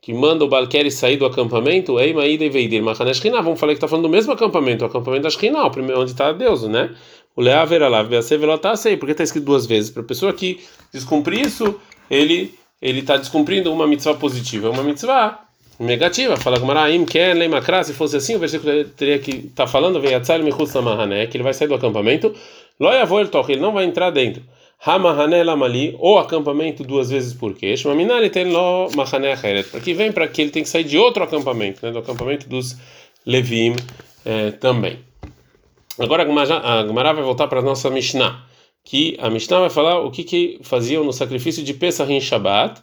que 0.00 0.14
manda 0.14 0.44
o 0.44 0.48
Balquer 0.48 0.88
sair 0.92 1.16
do 1.16 1.26
acampamento, 1.26 1.98
Ei 1.98 2.14
Maída 2.14 2.44
e 2.44 2.48
Veidir 2.48 2.80
Machaneshkina, 2.80 3.42
vamos 3.42 3.58
falar 3.58 3.72
que 3.72 3.78
está 3.78 3.88
falando 3.88 4.04
do 4.04 4.08
mesmo 4.08 4.32
acampamento, 4.32 4.84
o 4.84 4.86
acampamento 4.86 5.24
da 5.24 5.30
Shkina, 5.30 5.64
onde 5.64 6.12
está 6.12 6.30
Deus, 6.30 6.62
né? 6.62 6.94
O 7.34 7.42
Leavera 7.42 7.88
lá, 7.88 8.06
sei, 8.22 8.96
porque 8.96 9.10
está 9.10 9.24
escrito 9.24 9.44
duas 9.44 9.66
vezes. 9.66 9.90
Para 9.90 10.02
a 10.02 10.06
pessoa 10.06 10.32
que 10.32 10.60
descumprir 10.92 11.40
isso, 11.40 11.74
ele 12.08 12.54
ele 12.80 13.00
está 13.00 13.16
descumprindo 13.16 13.72
uma 13.72 13.86
mitzvah 13.86 14.14
positiva. 14.14 14.70
Uma 14.70 14.82
mitzvah 14.82 15.45
negativa. 15.78 16.36
Fala 16.36 16.58
Gumaraim 16.58 17.04
Ken 17.04 17.34
Leimakra, 17.34 17.84
se 17.84 17.92
fosse 17.92 18.16
assim, 18.16 18.36
o 18.36 18.38
versículo 18.38 18.84
teria 18.84 19.18
que 19.18 19.30
estar 19.30 19.64
tá 19.64 19.66
falando, 19.66 20.00
Veyatzal 20.00 20.42
Michutz 20.42 20.74
Namahané, 20.74 21.26
que 21.26 21.36
ele 21.36 21.44
vai 21.44 21.54
sair 21.54 21.68
do 21.68 21.74
acampamento. 21.74 22.34
Loyavol 22.78 23.26
Toch, 23.28 23.50
ele 23.50 23.60
não 23.60 23.72
vai 23.72 23.84
entrar 23.84 24.10
dentro. 24.10 24.42
Hamahané 24.84 25.42
Lamali, 25.42 25.96
ou 25.98 26.18
acampamento 26.18 26.82
duas 26.84 27.10
vezes 27.10 27.32
por 27.32 27.54
quê? 27.54 27.76
Shmaminali 27.76 28.30
tem 28.30 28.44
lo 28.44 28.88
Mahané 28.94 29.32
Acheret. 29.32 29.74
Aqui 29.76 29.94
vem 29.94 30.12
para 30.12 30.28
que 30.28 30.42
ele 30.42 30.50
tem 30.50 30.62
que 30.62 30.68
sair 30.68 30.84
de 30.84 30.98
outro 30.98 31.22
acampamento, 31.22 31.84
né, 31.84 31.90
do 31.90 31.98
acampamento 31.98 32.48
dos 32.48 32.76
Levim 33.24 33.74
eh, 34.24 34.50
também. 34.52 34.98
Agora 35.98 36.24
a 36.24 36.86
Gemara 36.86 37.14
vai 37.14 37.24
voltar 37.24 37.48
para 37.48 37.60
a 37.60 37.62
nossa 37.62 37.88
Mishnah, 37.88 38.44
que 38.84 39.16
a 39.18 39.30
Mishnah 39.30 39.60
vai 39.60 39.70
falar 39.70 40.00
o 40.00 40.10
que, 40.10 40.22
que 40.22 40.58
faziam 40.62 41.02
no 41.02 41.12
sacrifício 41.12 41.64
de 41.64 41.72
Pesach 41.72 42.12
em 42.12 42.20
Shabbat 42.20 42.82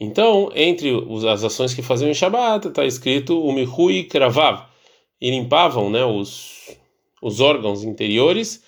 então, 0.00 0.50
entre 0.54 0.90
as 1.30 1.44
ações 1.44 1.74
que 1.74 1.82
faziam 1.82 2.10
em 2.10 2.14
Shabbat, 2.14 2.68
está 2.68 2.86
escrito 2.86 3.38
o 3.38 3.52
Mihui 3.52 4.04
Kravav, 4.04 4.70
e 5.20 5.30
limpavam 5.30 5.90
né, 5.90 6.04
os, 6.04 6.74
os 7.20 7.40
órgãos 7.40 7.84
interiores 7.84 8.64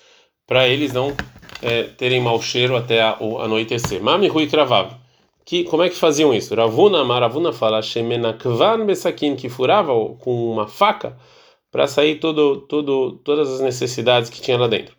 para 0.46 0.68
eles 0.68 0.92
não 0.92 1.16
é, 1.62 1.84
terem 1.84 2.20
mau 2.20 2.40
cheiro 2.42 2.76
até 2.76 3.00
a, 3.00 3.16
o 3.18 3.38
anoitecer. 3.38 4.02
Mami 4.02 4.28
Rui 4.28 4.46
Kravav. 4.46 5.00
Que, 5.44 5.64
como 5.64 5.82
é 5.82 5.88
que 5.88 5.96
faziam 5.96 6.32
isso? 6.32 6.54
Ravuna, 6.54 7.04
Maravuna 7.04 7.52
fala, 7.52 7.82
Shemenakvan 7.82 8.86
Besakin, 8.86 9.34
que 9.34 9.48
furava 9.48 9.92
com 10.20 10.52
uma 10.52 10.68
faca 10.68 11.18
para 11.70 11.88
sair 11.88 12.20
todo, 12.20 12.60
todo, 12.60 13.18
todas 13.24 13.50
as 13.50 13.60
necessidades 13.60 14.30
que 14.30 14.40
tinha 14.40 14.58
lá 14.58 14.68
dentro. 14.68 14.94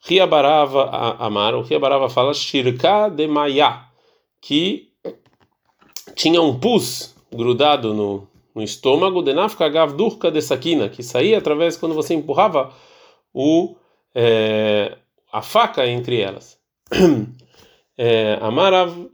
Ria 0.00 0.26
Barava 0.26 0.90
Amar, 1.18 1.54
o 1.54 1.62
Ria 1.62 1.78
Barava 1.78 2.10
fala, 2.10 2.34
Shirka 2.34 3.08
de 3.08 3.26
Maya, 3.26 3.84
que 4.42 4.87
tinha 6.14 6.40
um 6.40 6.58
pus 6.58 7.14
grudado 7.32 7.94
no, 7.94 8.28
no 8.54 8.62
estômago, 8.62 9.22
de 9.22 9.32
Nafka 9.32 9.68
Gavdurka 9.68 10.30
de 10.30 10.42
Sakina, 10.42 10.88
que 10.88 11.02
saía 11.02 11.38
através 11.38 11.76
quando 11.76 11.94
você 11.94 12.14
empurrava 12.14 12.72
o, 13.32 13.76
é, 14.14 14.96
a 15.32 15.42
faca 15.42 15.86
entre 15.86 16.20
elas. 16.20 16.58
é, 17.96 18.38
Amarav 18.40 19.08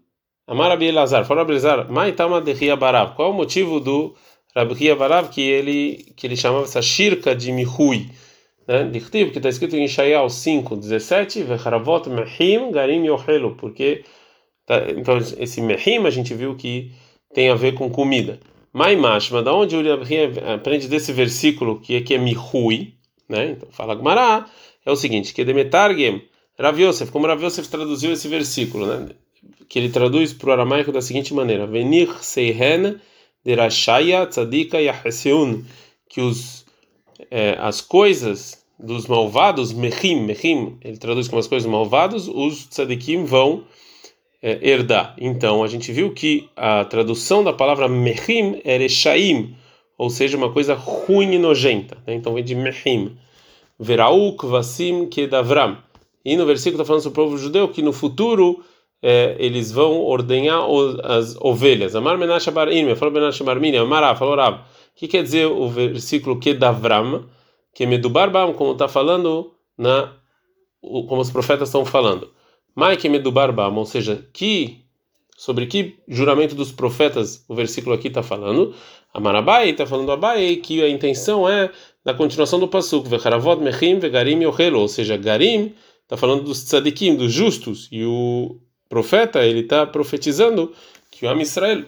Amarabi 0.46 0.86
Elazar, 0.86 1.24
fala 1.24 1.40
Elazar, 1.42 1.90
Maitama 1.90 2.40
de 2.40 2.52
Ria 2.52 2.76
Barav, 2.76 3.14
qual 3.14 3.30
o 3.30 3.34
motivo 3.34 3.80
do 3.80 4.14
Rabi 4.54 4.74
Ria 4.74 4.94
Barav 4.94 5.30
que 5.30 5.40
ele, 5.40 6.12
que 6.14 6.26
ele 6.26 6.36
chamava 6.36 6.64
essa 6.64 6.82
shirka 6.82 7.34
de 7.34 7.50
Mihui? 7.50 8.10
Né? 8.68 8.90
Que 9.10 9.38
está 9.38 9.48
escrito 9.48 9.74
em 9.74 9.84
Ishaiah 9.84 10.28
5, 10.28 10.76
17, 10.76 11.42
Vecharavot 11.44 12.10
Mehim 12.10 12.70
Garim 12.70 13.04
Yohelo, 13.06 13.56
porque 13.56 14.04
tá, 14.66 14.90
então 14.90 15.18
esse 15.38 15.60
Mehim 15.60 16.06
a 16.06 16.10
gente 16.10 16.34
viu 16.34 16.54
que 16.54 16.92
tem 17.32 17.50
a 17.50 17.54
ver 17.54 17.74
com 17.74 17.90
comida. 17.90 18.40
Maimash, 18.72 19.30
mas 19.30 19.44
da 19.44 19.54
onde 19.54 19.76
Rabi 19.76 20.40
aprende 20.52 20.88
desse 20.88 21.12
versículo 21.12 21.80
que 21.80 21.96
aqui 21.96 22.14
é 22.14 22.18
Mihui, 22.18 22.94
né? 23.28 23.52
Então 23.52 23.68
fala 23.70 23.94
Gmará, 23.94 24.46
é 24.84 24.90
o 24.90 24.96
seguinte, 24.96 25.32
que 25.32 25.44
Demetargem 25.44 26.22
Rav 26.58 26.78
como 27.10 27.26
Rav 27.26 27.42
Yosef 27.42 27.68
traduziu 27.68 28.12
esse 28.12 28.28
versículo, 28.28 28.86
né? 28.86 29.08
Que 29.68 29.78
ele 29.78 29.88
traduz 29.88 30.32
para 30.32 30.50
o 30.50 30.52
aramaico 30.52 30.92
da 30.92 31.02
seguinte 31.02 31.34
maneira: 31.34 31.66
Venir 31.66 32.22
seihen 32.22 33.00
derashaya 33.44 34.26
tzadika 34.26 34.80
yaheseun, 34.80 35.64
que 36.08 36.20
os 36.20 36.64
é, 37.30 37.56
as 37.58 37.80
coisas 37.80 38.64
dos 38.78 39.06
malvados, 39.06 39.72
mechim, 39.72 40.20
mechim, 40.20 40.78
ele 40.82 40.96
traduz 40.96 41.28
como 41.28 41.40
as 41.40 41.46
coisas 41.46 41.68
malvadas, 41.68 42.28
os 42.28 42.66
tzadikim 42.66 43.24
vão 43.24 43.64
é, 44.44 44.58
herdar. 44.60 45.16
Então, 45.18 45.64
a 45.64 45.66
gente 45.66 45.90
viu 45.90 46.12
que 46.12 46.50
a 46.54 46.84
tradução 46.84 47.42
da 47.42 47.50
palavra 47.50 47.88
mechim 47.88 48.60
é 48.62 48.76
reshaim, 48.76 49.56
ou 49.96 50.10
seja, 50.10 50.36
uma 50.36 50.52
coisa 50.52 50.74
ruim 50.74 51.32
e 51.32 51.38
nojenta. 51.38 51.96
Né? 52.06 52.12
Então, 52.12 52.34
vem 52.34 52.44
de 52.44 52.54
mechim. 52.54 53.16
Verauk 53.80 54.46
vasim 54.46 55.06
kedavram. 55.06 55.78
E 56.22 56.36
no 56.36 56.44
versículo 56.44 56.82
está 56.82 56.84
falando 56.84 57.02
sobre 57.02 57.20
o 57.20 57.24
povo 57.24 57.38
judeu 57.38 57.68
que 57.68 57.80
no 57.80 57.92
futuro 57.92 58.62
é, 59.02 59.34
eles 59.38 59.72
vão 59.72 60.02
ordenhar 60.02 60.60
as 61.04 61.36
ovelhas. 61.40 61.96
Amar 61.96 62.18
Menashe 62.18 62.50
Bar 62.50 62.68
Irmia, 62.68 62.96
falou 62.96 63.14
Menashe 63.14 63.42
Bar 63.42 63.58
Minia, 63.58 63.80
Amará, 63.80 64.14
falou 64.14 64.36
Rav. 64.36 64.56
O 64.56 64.60
que 64.94 65.08
quer 65.08 65.22
dizer 65.22 65.46
o 65.46 65.68
versículo 65.68 66.38
Kedavram? 66.38 67.24
Que 67.74 67.86
Medubar 67.86 68.30
Bam, 68.30 68.52
como 68.52 68.72
está 68.72 68.88
falando, 68.88 69.52
na, 69.76 70.12
como 70.80 71.20
os 71.20 71.30
profetas 71.30 71.68
estão 71.68 71.84
falando. 71.84 72.30
Mai 72.74 72.96
que 72.96 73.08
Medubar 73.08 73.52
Bam, 73.52 73.76
ou 73.76 73.86
seja, 73.86 74.26
que 74.32 74.84
sobre 75.36 75.66
que 75.66 75.98
juramento 76.08 76.54
dos 76.54 76.72
profetas 76.72 77.44
o 77.48 77.54
versículo 77.54 77.94
aqui 77.94 78.08
está 78.08 78.22
falando. 78.22 78.74
Amarabai 79.12 79.70
está 79.70 79.86
falando 79.86 80.10
Abai 80.10 80.56
que 80.56 80.82
a 80.82 80.88
intenção 80.88 81.48
é 81.48 81.70
da 82.04 82.14
continuação 82.14 82.58
do 82.58 82.68
pasuk 82.68 83.08
Vecharavot 83.08 83.62
Mechim 83.62 83.98
Vegarim 83.98 84.42
Yohelo, 84.42 84.80
ou 84.80 84.88
seja, 84.88 85.16
Garim 85.16 85.72
está 86.02 86.16
falando 86.16 86.44
dos 86.44 86.64
tzadikim, 86.64 87.16
dos 87.16 87.32
justos, 87.32 87.88
e 87.90 88.04
o 88.04 88.58
profeta 88.88 89.44
ele 89.44 89.60
está 89.60 89.86
profetizando 89.86 90.72
que 91.10 91.24
o 91.24 91.28
Am 91.28 91.40
Israel 91.40 91.84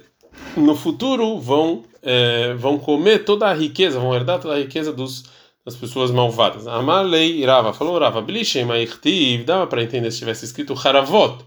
no 0.56 0.74
futuro 0.74 1.38
vão 1.38 1.82
é, 2.02 2.54
vão 2.54 2.78
comer 2.78 3.24
toda 3.24 3.46
a 3.48 3.52
riqueza, 3.52 3.98
vão 3.98 4.14
herdar 4.14 4.40
toda 4.40 4.54
a 4.54 4.58
riqueza 4.58 4.92
dos 4.92 5.24
das 5.66 5.74
pessoas 5.74 6.12
malvadas. 6.12 6.68
Amalei 6.68 7.44
Rava 7.44 7.74
falou 7.74 7.98
Rava 7.98 8.22
Blishem 8.22 8.64
Maichtiv 8.64 9.44
dava 9.44 9.66
para 9.66 9.82
entender 9.82 10.12
se 10.12 10.20
tivesse 10.20 10.44
escrito 10.44 10.74
Haravot 10.74 11.44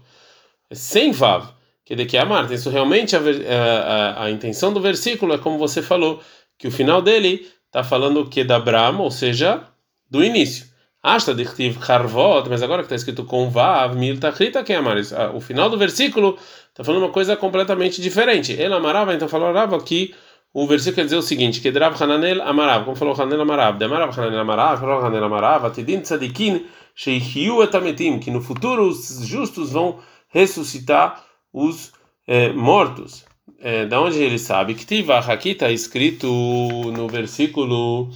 sem 0.70 1.10
vav 1.10 1.48
que 1.84 1.96
de 1.96 2.04
que 2.04 2.16
amar 2.18 2.48
isso 2.52 2.70
realmente 2.70 3.16
a, 3.16 3.20
a, 3.20 4.24
a, 4.24 4.30
intenção 4.30 4.72
do 4.72 4.80
versículo 4.80 5.32
é 5.34 5.38
como 5.38 5.58
você 5.58 5.82
falou 5.82 6.20
que 6.56 6.68
o 6.68 6.70
final 6.70 7.02
dele 7.02 7.50
está 7.66 7.82
falando 7.82 8.28
que 8.28 8.44
da 8.44 8.60
Brahma, 8.60 9.02
ou 9.02 9.10
seja, 9.10 9.62
do 10.08 10.22
início. 10.22 10.66
Asta 11.02 11.34
dichtiv 11.34 11.78
harvot, 11.80 12.48
mas 12.48 12.62
agora 12.62 12.82
que 12.82 12.86
está 12.86 12.96
escrito 12.96 13.24
com 13.24 13.48
vav, 13.48 13.96
mil 13.96 14.20
tachrita 14.20 14.62
quem 14.62 14.76
amar. 14.76 14.98
O 15.34 15.40
final 15.40 15.70
do 15.70 15.78
versículo 15.78 16.38
está 16.68 16.84
falando 16.84 17.04
uma 17.04 17.12
coisa 17.12 17.36
completamente 17.36 18.02
diferente. 18.02 18.52
Ele 18.52 18.74
amarava, 18.74 19.14
então 19.14 19.26
falou 19.26 19.52
Rava 19.52 19.80
que 19.82 20.14
o 20.52 20.66
versículo 20.66 20.96
quer 20.96 21.04
dizer 21.04 21.16
o 21.16 21.22
seguinte: 21.22 21.60
que 21.60 21.70
Drav 21.70 22.00
Hananel 22.02 22.42
amarav, 22.42 22.84
como 22.84 22.96
falou 22.96 23.14
Hananel 23.14 23.42
amarav, 23.42 23.78
de 23.78 23.84
amarav 23.84 24.18
Hananel 24.18 24.40
amarav, 24.40 24.80
falou 24.80 24.98
Hananel 24.98 25.24
amarav, 25.24 25.66
atidin 25.66 26.00
tzadikin, 26.00 26.66
sheichiu 26.94 27.62
etametim, 27.62 28.18
que 28.18 28.30
no 28.30 28.40
futuro 28.40 28.88
os 28.88 29.26
justos 29.26 29.72
vão 29.72 30.00
ressuscitar 30.28 31.24
os 31.52 31.92
eh, 32.26 32.52
mortos. 32.52 33.24
Eh, 33.62 33.84
da 33.86 34.00
onde 34.00 34.22
ele 34.22 34.38
sabe? 34.38 34.74
Que 34.74 34.86
Tiva 34.86 35.18
aqui 35.18 35.50
está 35.50 35.70
escrito 35.70 36.26
no 36.26 37.06
versículo 37.08 38.08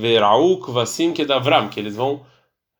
Verauk 0.00 0.72
Vasim 0.72 1.12
Kedavram, 1.12 1.68
que 1.68 1.78
eles 1.78 1.94
vão 1.94 2.26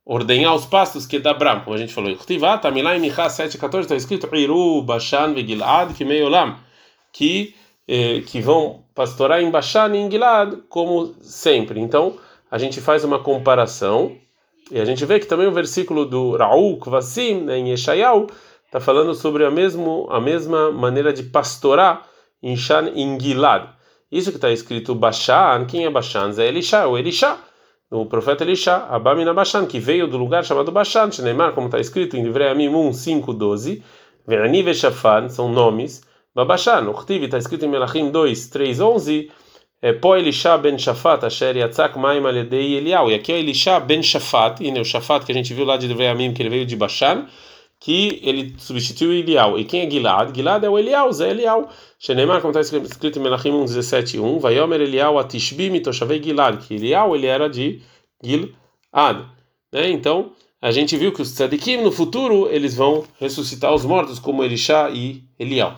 ordenhar 0.04 0.54
os 0.54 0.66
pastos 0.66 1.06
Kedavram, 1.06 1.60
como 1.60 1.76
a 1.76 1.78
gente 1.78 1.92
falou. 1.92 2.16
Chtivá, 2.16 2.58
Tamilá 2.58 2.96
em 2.96 3.00
Michá 3.00 3.28
7,14 3.28 3.80
está 3.80 3.94
escrito 3.94 4.34
Iru, 4.34 4.82
Bashan, 4.82 5.32
Vegilad, 5.34 5.92
Kimeiolam, 5.94 6.58
que, 7.12 7.54
eh, 7.88 8.20
que 8.26 8.40
vão 8.40 8.84
pastorar 8.94 9.40
em 9.40 9.50
Bashan 9.50 9.94
e 9.94 9.98
em 9.98 10.10
Gilad, 10.10 10.58
como 10.68 11.14
sempre. 11.22 11.80
Então, 11.80 12.16
a 12.50 12.58
gente 12.58 12.80
faz 12.80 13.02
uma 13.02 13.18
comparação 13.18 14.16
e 14.70 14.78
a 14.78 14.84
gente 14.84 15.04
vê 15.06 15.18
que 15.18 15.26
também 15.26 15.46
o 15.46 15.52
versículo 15.52 16.04
do 16.04 16.36
Rauk 16.36 16.90
Vasim, 16.90 17.42
né, 17.42 17.58
em 17.58 17.70
Yeshayahu, 17.70 18.26
está 18.66 18.78
falando 18.78 19.14
sobre 19.14 19.44
a, 19.44 19.50
mesmo, 19.50 20.06
a 20.10 20.20
mesma 20.20 20.70
maneira 20.70 21.12
de 21.12 21.22
pastorar 21.22 22.06
em 22.42 22.54
Shan 22.54 22.92
em 22.94 23.18
Gilad. 23.18 23.70
Isso 24.12 24.30
que 24.30 24.36
está 24.36 24.50
escrito 24.50 24.94
Bashan, 24.94 25.64
quem 25.66 25.86
é 25.86 25.90
Bashan? 25.90 26.32
É 26.38 26.46
Elisha, 26.46 26.86
o 26.86 26.98
Elisha, 26.98 27.38
o 27.90 28.04
profeta 28.04 28.44
Elisha, 28.44 28.76
Abamina 28.90 29.32
Bashan, 29.32 29.64
que 29.64 29.80
veio 29.80 30.06
do 30.06 30.18
lugar 30.18 30.44
chamado 30.44 30.70
Bashan, 30.70 31.08
Neymar, 31.22 31.52
como 31.52 31.68
está 31.68 31.80
escrito 31.80 32.16
em 32.16 32.22
Livreamim 32.22 32.68
1, 32.68 32.92
5, 32.92 33.32
12, 33.32 33.82
Verani 34.26 34.62
Veshafan, 34.62 35.30
são 35.30 35.50
nomes, 35.50 36.02
Babashan, 36.38 36.88
o 36.88 36.94
Khtiv 36.94 37.24
está 37.24 37.36
escrito 37.36 37.64
em 37.64 37.68
Melachim 37.68 38.12
2, 38.12 38.46
3, 38.46 38.78
11, 38.80 39.28
é 39.82 39.92
Po 39.92 40.14
Elisha 40.14 40.56
ben 40.56 40.78
Shafat, 40.78 41.24
Asher 41.24 41.56
Yatzak 41.56 41.98
Maim 41.98 42.24
Aledei 42.24 42.74
Eliau, 42.74 43.10
e 43.10 43.14
aqui 43.14 43.32
é 43.32 43.40
Elisha 43.40 43.80
ben 43.80 44.00
Shafat, 44.00 44.62
e 44.62 44.70
né, 44.70 44.80
o 44.80 44.84
Shafat 44.84 45.26
que 45.26 45.32
a 45.32 45.34
gente 45.34 45.52
viu 45.52 45.64
lá 45.64 45.76
de 45.76 45.88
Livreamim, 45.88 46.32
que 46.32 46.40
ele 46.40 46.50
veio 46.50 46.64
de 46.64 46.76
Bashan, 46.76 47.26
que 47.80 48.20
ele 48.22 48.54
substituiu 48.56 49.14
Elial. 49.14 49.58
E 49.58 49.64
quem 49.64 49.84
é 49.84 49.90
Gilad? 49.90 50.32
Gilad 50.32 50.62
é 50.62 50.70
o 50.70 50.78
Elial, 50.78 51.12
Zé 51.12 51.30
Elial. 51.30 51.70
Shenemar, 51.98 52.40
como 52.40 52.56
está 52.56 52.60
escrito 52.60 53.18
em 53.18 53.22
Melachim 53.22 53.50
1, 53.50 53.64
17, 53.64 54.20
1, 54.20 54.38
Vayomer 54.38 54.80
Elial 54.80 55.18
Atishbi 55.18 55.70
Mitoshavei 55.70 56.22
Gilad, 56.22 56.58
que 56.58 56.74
Elial 56.74 57.16
ele 57.16 57.26
era 57.26 57.50
de 57.50 57.82
Gilad. 58.22 59.26
Né? 59.72 59.90
Então, 59.90 60.30
a 60.62 60.70
gente 60.70 60.96
viu 60.96 61.12
que 61.12 61.20
os 61.20 61.32
tzadikim 61.32 61.78
no 61.78 61.90
futuro 61.90 62.48
eles 62.48 62.76
vão 62.76 63.02
ressuscitar 63.18 63.74
os 63.74 63.84
mortos 63.84 64.20
como 64.20 64.44
Elisha 64.44 64.88
e 64.90 65.24
Elial. 65.36 65.76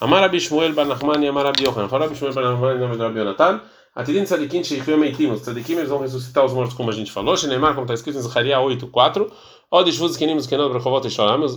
Amar 0.00 0.22
Abishmuel 0.22 0.74
Bar 0.74 0.86
Nachman 0.86 1.24
e 1.24 1.28
Amar 1.28 1.46
Abiohan. 1.46 1.88
Fala 1.88 2.04
Abishmuel 2.04 2.32
Bar 2.32 2.44
Nachman 2.44 2.80
e 2.80 2.84
Amar 2.84 3.06
Abionatan. 3.06 3.60
Atidim 3.96 4.22
tzadikim 4.22 4.62
sheichriu 4.62 4.96
meitim. 4.96 5.32
Os 5.32 5.40
tzadikim 5.40 5.72
eles 5.72 5.88
vão 5.88 5.98
ressuscitar 5.98 6.44
os 6.44 6.52
mortos 6.52 6.76
como 6.76 6.90
a 6.90 6.92
gente 6.92 7.10
falou. 7.10 7.36
Shenemar, 7.36 7.74
como 7.74 7.82
está 7.82 7.94
escrito 7.94 8.16
em 8.16 8.22
Zechariah 8.22 8.60
8, 8.60 8.86
4. 8.86 9.28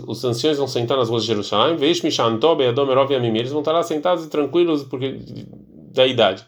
Os 0.07 0.25
anciões 0.25 0.57
vão 0.57 0.67
sentar 0.67 0.97
nas 0.97 1.07
ruas 1.07 1.21
de 1.21 1.27
Jerusalém. 1.27 1.77
Eles 1.79 2.01
vão 3.51 3.59
estar 3.59 3.71
lá 3.71 3.83
sentados 3.83 4.25
e 4.25 4.27
tranquilos 4.27 4.83
porque 4.85 5.19
da 5.93 6.07
idade. 6.07 6.43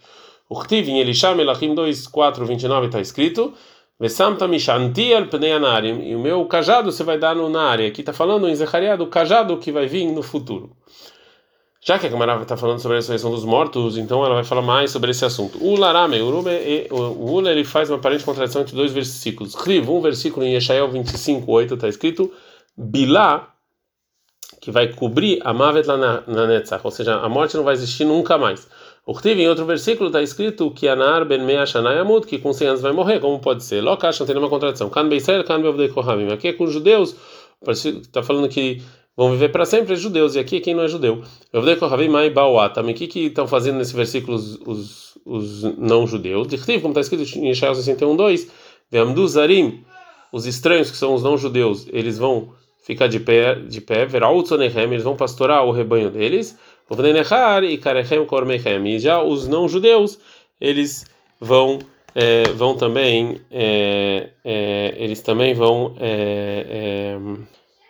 O 0.50 0.60
Khtiv 0.60 0.90
em 0.90 1.00
Elisha 1.00 1.36
Melachim 1.36 1.76
2, 1.76 2.08
4, 2.08 2.44
29 2.44 2.88
está 2.88 3.00
escrito. 3.00 3.54
E 4.02 4.08
o 6.16 6.20
meu 6.20 6.44
cajado 6.46 6.92
você 6.92 7.04
vai 7.04 7.20
dar 7.20 7.36
na 7.36 7.62
área. 7.62 7.88
Aqui 7.88 8.02
está 8.02 8.12
falando 8.12 8.50
em 8.50 8.56
Zechariah 8.56 8.98
do 8.98 9.06
cajado 9.06 9.58
que 9.58 9.72
vai 9.72 9.86
vir 9.86 10.12
no 10.12 10.24
futuro. 10.24 10.76
Já 11.86 12.00
que 12.00 12.08
a 12.08 12.10
Gamara 12.10 12.42
está 12.42 12.56
falando 12.56 12.80
sobre 12.80 12.96
a 12.96 13.00
ressurreição 13.00 13.30
dos 13.30 13.44
mortos, 13.44 13.98
então 13.98 14.26
ela 14.26 14.36
vai 14.36 14.44
falar 14.46 14.62
mais 14.62 14.90
sobre 14.90 15.12
esse 15.12 15.26
assunto. 15.26 15.62
O 15.62 15.76
Larame, 15.76 16.22
o 16.22 16.40
Ule, 16.40 16.88
o 16.90 17.34
Ule 17.34 17.50
ele 17.50 17.66
faz 17.66 17.90
uma 17.90 17.98
aparente 17.98 18.24
contradição 18.24 18.62
entre 18.62 18.74
dois 18.74 18.94
versículos. 18.94 19.54
Riva, 19.54 19.92
um 19.92 20.00
versículo 20.00 20.46
em 20.46 20.54
Yeshael 20.54 20.90
25, 20.90 21.52
8 21.52 21.74
está 21.74 21.90
escrito 21.90 22.32
Bilá, 22.78 23.50
que 24.62 24.72
vai 24.72 24.94
cobrir 24.94 25.42
a 25.44 25.54
Mavet 25.54 25.86
lá 25.86 25.98
na, 26.26 26.48
Netzach, 26.48 26.80
ou 26.86 26.92
seja, 26.92 27.18
a 27.18 27.28
morte 27.28 27.58
não 27.58 27.66
vai 27.66 27.74
existir 27.74 28.06
nunca 28.06 28.38
mais. 28.38 28.66
O 29.06 29.14
que 29.14 29.30
em 29.32 29.50
outro 29.50 29.66
versículo 29.66 30.08
está 30.08 30.22
escrito 30.22 30.72
que 30.72 30.88
Anar 30.88 31.26
ben 31.26 31.44
Meashanayamut, 31.44 32.26
que 32.26 32.40
com 32.40 32.54
100 32.54 32.68
anos 32.70 32.82
vai 32.82 32.94
morrer, 32.94 33.20
como 33.20 33.40
pode 33.40 33.62
ser? 33.62 33.82
Lokash 33.82 34.22
não 34.22 34.26
tem 34.26 34.34
nenhuma 34.36 34.50
contradição. 34.50 34.90
Kan 34.90 35.10
Beisrael, 35.10 35.44
Kan 35.44 35.62
Bevdei 35.62 35.90
Kohavim. 35.90 36.32
Aqui 36.32 36.48
é 36.48 36.54
com 36.54 36.64
os 36.64 36.72
judeus, 36.72 37.14
está 37.68 38.24
falando 38.24 38.48
que 38.48 38.82
vão 39.16 39.32
viver 39.32 39.50
para 39.50 39.66
sempre 39.66 39.94
os 39.94 40.00
judeus, 40.00 40.36
e 40.36 40.40
aqui 40.40 40.60
quem 40.60 40.74
não 40.74 40.84
é 40.84 40.88
judeu. 40.88 41.24
Bevdei 41.52 41.76
Kohavim 41.76 42.10
Mai 42.10 42.30
Bauatam. 42.30 42.88
O 42.88 42.94
que 42.94 43.08
que 43.08 43.26
estão 43.28 43.48
fazendo 43.48 43.78
nesse 43.78 43.96
versículo 43.96 44.36
os, 44.36 44.60
os, 44.66 45.18
os 45.26 45.64
não 45.78 46.08
judeus? 46.08 46.48
Dichtiv, 46.48 46.82
como 46.82 46.92
está 46.92 47.02
escrito 47.02 47.24
em 47.38 47.50
Isaiah 47.50 47.74
61.2, 47.74 48.48
Veamdu 48.92 49.28
Zarim, 49.28 49.84
os 50.32 50.46
estranhos 50.46 50.90
que 50.90 50.98
são 50.98 51.14
os 51.14 51.24
não 51.24 51.38
judeus, 51.38 51.88
eles 51.92 52.18
vão 52.18 52.54
ficar 52.84 53.08
de 53.08 53.20
pé, 53.20 53.56
de 53.56 53.80
pé, 53.80 54.08
eles 54.92 55.04
vão 55.04 55.16
pastorar 55.16 55.66
o 55.66 55.72
rebanho 55.72 56.12
deles 56.12 56.58
e 58.86 59.00
já 59.00 59.24
os 59.24 59.48
não 59.48 59.70
judeus 59.70 60.20
eles 60.60 61.06
vão 61.40 61.80
é, 62.14 62.44
vão 62.56 62.76
também 62.76 63.42
é, 63.50 64.30
é, 64.44 64.94
eles 64.98 65.22
também 65.22 65.54
vão 65.54 65.96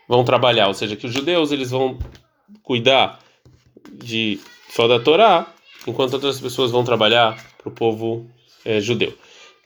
vão 0.07 0.23
trabalhar 0.23 0.67
ou 0.67 0.73
seja 0.73 0.95
que 0.95 1.05
os 1.05 1.13
judeus 1.13 1.51
eles 1.51 1.71
vão 1.71 1.97
cuidar 2.61 3.19
de 3.91 4.39
só 4.69 4.87
da 4.87 4.99
Torá 4.99 5.53
enquanto 5.87 6.13
outras 6.13 6.39
pessoas 6.39 6.71
vão 6.71 6.83
trabalhar 6.83 7.43
para 7.57 7.69
o 7.69 7.71
povo 7.71 8.25
é, 8.65 8.79
judeu 8.79 9.13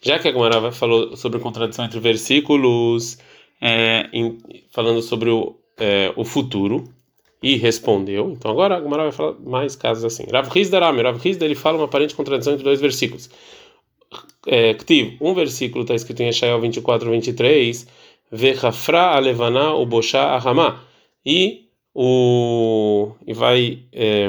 já 0.01 0.19
que 0.19 0.27
a 0.27 0.31
Gemara 0.31 0.71
falou 0.71 1.15
sobre 1.15 1.39
a 1.39 1.41
contradição 1.41 1.85
entre 1.85 1.99
versículos 1.99 3.17
em, 3.61 4.37
falando 4.69 5.01
sobre 5.01 5.29
o, 5.29 5.55
o 6.15 6.23
futuro 6.23 6.83
e 7.41 7.55
respondeu. 7.55 8.31
Então 8.31 8.51
agora 8.51 8.77
a 8.77 8.81
Gemara 8.81 9.03
vai 9.03 9.11
falar 9.11 9.35
mais 9.39 9.75
casos 9.75 10.03
assim. 10.03 10.25
Rav 10.31 10.49
Hizda 10.55 10.79
Rami, 10.79 11.01
Rav 11.01 11.19
Hizda 11.23 11.45
ele 11.45 11.55
fala 11.55 11.77
uma 11.77 11.85
aparente 11.85 12.15
contradição 12.15 12.53
entre 12.53 12.63
dois 12.63 12.81
versículos. 12.81 13.29
É, 14.45 14.75
um 15.19 15.33
versículo 15.33 15.83
está 15.83 15.93
escrito 15.93 16.21
em 16.21 16.29
Eshael 16.29 16.59
24, 16.61 17.11
23, 17.11 17.87
Vechafra 18.31 19.15
alevana 19.15 19.73
o 19.73 19.85
boshá 19.85 20.35
ahama. 20.35 20.81
E 21.25 21.67
o 21.93 23.11
e 23.25 23.33
vai 23.33 23.79
é, 23.91 24.27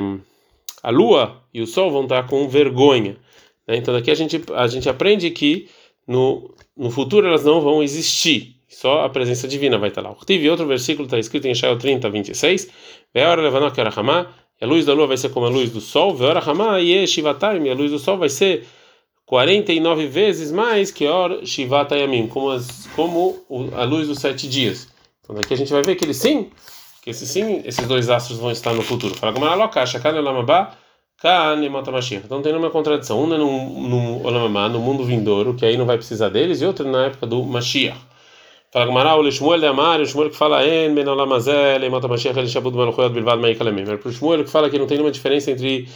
a 0.83 0.91
lua 0.91 1.43
e 1.53 1.61
o 1.61 1.67
sol 1.67 1.91
vão 1.91 2.05
estar 2.05 2.27
com 2.27 2.49
vergonha. 2.49 3.17
Né? 3.67 3.77
Então 3.77 3.93
daqui 3.95 4.11
a 4.11 4.15
gente 4.15 4.43
a 4.55 4.67
gente 4.67 4.89
aprende 4.89 5.31
que 5.31 5.69
no 6.07 6.55
no 6.77 6.91
futuro 6.91 7.27
elas 7.27 7.45
não 7.45 7.61
vão 7.61 7.83
existir. 7.83 8.57
Só 8.69 9.05
a 9.05 9.09
presença 9.09 9.49
divina 9.49 9.79
vai 9.79 9.89
estar 9.89 10.03
lá. 10.03 10.15
Tive 10.27 10.49
outro 10.51 10.67
versículo 10.67 11.07
está 11.07 11.19
escrito 11.19 11.49
em 11.49 11.55
Shael 11.55 11.79
30, 11.79 12.09
26. 12.09 12.69
Ve'ora 13.15 13.43
levaná 13.43 13.71
que 13.71 13.81
a 13.81 14.67
luz 14.67 14.85
da 14.85 14.93
lua 14.93 15.07
vai 15.07 15.17
ser 15.17 15.31
como 15.31 15.47
a 15.47 15.49
luz 15.49 15.71
do 15.71 15.81
sol. 15.81 16.15
Ve'ora 16.15 16.41
ramá 16.41 16.81
e 16.81 17.07
shivatayim, 17.07 17.69
a 17.71 17.75
luz 17.75 17.91
do 17.91 17.99
sol 17.99 18.19
vai 18.19 18.29
ser 18.29 18.67
49 19.29 20.07
vezes 20.07 20.51
mais 20.51 20.91
que 20.91 21.07
or 21.07 21.45
shivatayamim, 21.45 22.29
como, 22.29 22.49
as, 22.49 22.89
como 22.97 23.37
a 23.77 23.85
luz 23.85 24.09
dos 24.09 24.21
sete 24.21 24.49
dias. 24.49 24.89
Então 25.23 25.37
daqui 25.37 25.53
a 25.53 25.57
gente 25.57 25.71
vai 25.71 25.83
ver 25.83 25.97
que 25.97 26.05
ele 26.07 26.15
sim, 26.15 26.51
que 27.03 27.11
esse 27.11 27.27
sim, 27.27 27.61
esses 27.67 27.87
dois 27.87 28.09
astros 28.09 28.39
vão 28.39 28.51
estar 28.51 28.73
no 28.73 28.81
futuro. 28.81 29.15
Fala 29.15 29.35
como 29.35 29.45
ela 29.45 29.69
caixa, 29.69 30.01
kana 30.01 30.19
lamabá, 30.23 30.75
kana 31.19 31.69
Mashiach. 31.69 32.25
Então 32.25 32.41
tem 32.41 32.57
uma 32.57 32.71
contradição. 32.71 33.23
Um 33.23 33.35
é 33.35 33.37
no, 33.37 33.89
no 33.89 34.27
Olamamá, 34.27 34.67
no 34.71 34.79
mundo 34.81 35.05
vindouro, 35.05 35.53
que 35.53 35.67
aí 35.67 35.77
não 35.77 35.85
vai 35.85 35.99
precisar 35.99 36.31
deles, 36.31 36.63
e 36.63 36.65
outro 36.65 36.91
na 36.91 37.05
época 37.05 37.27
do 37.27 37.43
Mashiach. 37.45 38.01
Fala 38.73 38.87
Gamara, 38.87 39.15
o 39.15 39.31
Shmuel 39.31 39.61
de 39.61 39.67
Amar, 39.67 40.01
o 40.01 40.07
Shmuel 40.07 40.31
que 40.31 40.37
fala 40.37 40.67
en 40.67 40.95
ben 40.95 41.07
olamazel, 41.07 41.85
e 41.85 41.91
mata 41.91 42.09
Mashiach, 42.09 42.39
ele 42.39 42.49
shabud 42.49 42.75
malchuyot 42.75 43.13
bilvad 43.13 43.41
meikalemem. 43.41 43.85
Mas 43.87 44.01
para 44.01 44.09
o 44.09 44.13
Shmuel 44.13 44.45
que 44.45 44.51
fala 44.51 44.71
que 44.71 44.79
não 44.79 44.87
tem 44.87 44.97
nenhuma 44.97 45.13
diferença 45.13 45.51
entre 45.51 45.87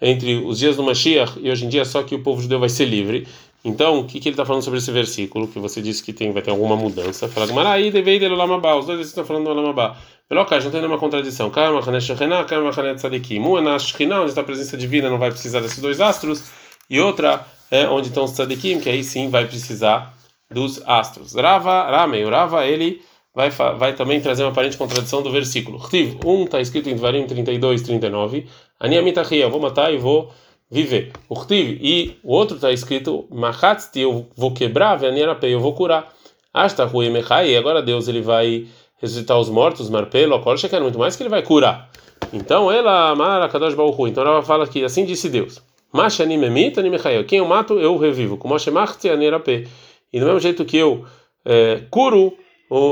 entre 0.00 0.36
os 0.36 0.58
dias 0.58 0.76
do 0.76 0.82
Mashiach 0.82 1.38
e 1.40 1.50
hoje 1.50 1.66
em 1.66 1.68
dia 1.68 1.84
só 1.84 2.02
que 2.02 2.14
o 2.14 2.22
povo 2.22 2.40
judeu 2.40 2.58
vai 2.58 2.68
ser 2.68 2.86
livre. 2.86 3.26
Então, 3.62 4.00
o 4.00 4.04
que, 4.04 4.18
que 4.18 4.28
ele 4.28 4.34
está 4.34 4.46
falando 4.46 4.62
sobre 4.62 4.78
esse 4.78 4.90
versículo 4.90 5.46
que 5.46 5.58
você 5.58 5.82
disse 5.82 6.02
que 6.02 6.12
tem 6.14 6.32
vai 6.32 6.40
ter 6.40 6.50
alguma 6.50 6.76
mudança? 6.76 7.28
Fala 7.28 7.46
Gamara, 7.46 7.70
aí 7.70 7.90
devei 7.90 8.18
dele 8.18 8.32
olamabá. 8.32 8.74
Os 8.74 8.86
dois 8.86 9.06
estão 9.06 9.24
falando 9.24 9.44
do 9.44 9.50
olamabá. 9.50 9.98
Pelo 10.26 10.46
caso, 10.46 10.66
não 10.66 10.72
tem 10.72 10.80
nenhuma 10.80 10.98
contradição. 10.98 11.50
Karma, 11.50 11.80
Hanesh 11.86 12.04
Shechena, 12.04 12.42
Karma, 12.44 12.70
Hanesh 12.70 13.02
Tzadikim. 13.02 13.40
Um 13.40 13.58
é 13.58 13.60
na 13.60 13.74
onde 13.74 14.30
está 14.30 14.40
a 14.40 14.44
presença 14.44 14.76
divina, 14.76 15.10
não 15.10 15.18
vai 15.18 15.30
precisar 15.30 15.60
desses 15.60 15.80
dois 15.80 16.00
astros. 16.00 16.44
E 16.88 16.98
outra 17.00 17.46
é 17.70 17.86
onde 17.86 18.08
estão 18.08 18.24
os 18.24 18.32
Tzadikim, 18.32 18.80
que 18.80 18.88
aí 18.88 19.04
sim 19.04 19.28
vai 19.28 19.46
precisar 19.46 20.14
dos 20.50 20.80
astros. 20.86 21.34
Rava, 21.34 21.90
Ramei, 21.90 22.24
Rava, 22.24 22.64
ele 22.64 23.02
vai, 23.34 23.50
vai 23.50 23.94
também 23.94 24.20
trazer 24.20 24.42
uma 24.42 24.50
aparente 24.50 24.76
contradição 24.76 25.22
do 25.22 25.30
versículo. 25.30 25.80
Um 26.24 26.44
está 26.44 26.60
escrito 26.60 26.88
em 26.88 26.96
Dvarim 26.96 27.26
32, 27.26 27.82
39. 27.82 28.46
Aniamitachia, 28.80 29.44
eu 29.44 29.50
vou 29.50 29.60
matar 29.60 29.92
e 29.92 29.98
vou 29.98 30.32
viver. 30.70 31.12
O 31.28 31.34
Rtiv, 31.34 31.78
e 31.82 32.16
o 32.24 32.32
outro 32.32 32.56
está 32.56 32.72
escrito 32.72 33.26
Machatzti, 33.30 34.00
eu 34.00 34.26
vou 34.34 34.54
quebrar, 34.54 34.96
Vaniarape, 34.96 35.46
eu 35.46 35.60
vou 35.60 35.74
curar. 35.74 36.12
Asta 36.52 36.86
Ruemechai, 36.86 37.54
agora 37.54 37.82
Deus 37.82 38.08
ele 38.08 38.22
vai 38.22 38.66
ressuscitar 39.00 39.38
os 39.38 39.50
mortos, 39.50 39.90
Marpelo, 39.90 40.34
Akolcha, 40.34 40.68
que 40.68 40.74
é 40.74 40.80
muito 40.80 40.98
mais 40.98 41.14
que 41.14 41.22
ele 41.22 41.30
vai 41.30 41.42
curar. 41.42 41.90
Então, 42.32 42.70
ela, 42.70 43.14
Mara, 43.14 43.48
Kadosh 43.48 43.74
Baruchu. 43.74 44.08
Então 44.08 44.22
ela 44.26 44.42
fala 44.42 44.66
que 44.66 44.84
assim 44.84 45.04
disse 45.04 45.28
Deus. 45.28 45.62
Mashani 45.92 46.38
memita, 46.38 46.82
Quem 47.26 47.38
eu 47.40 47.46
mato, 47.46 47.74
eu 47.74 47.96
revivo. 47.96 48.36
Como 48.36 48.58
Shemachti, 48.58 49.10
Anirape. 49.10 49.68
E 50.12 50.20
do 50.20 50.26
mesmo 50.26 50.40
jeito 50.40 50.64
que 50.64 50.76
eu 50.76 51.04
é, 51.44 51.82
curo 51.90 52.36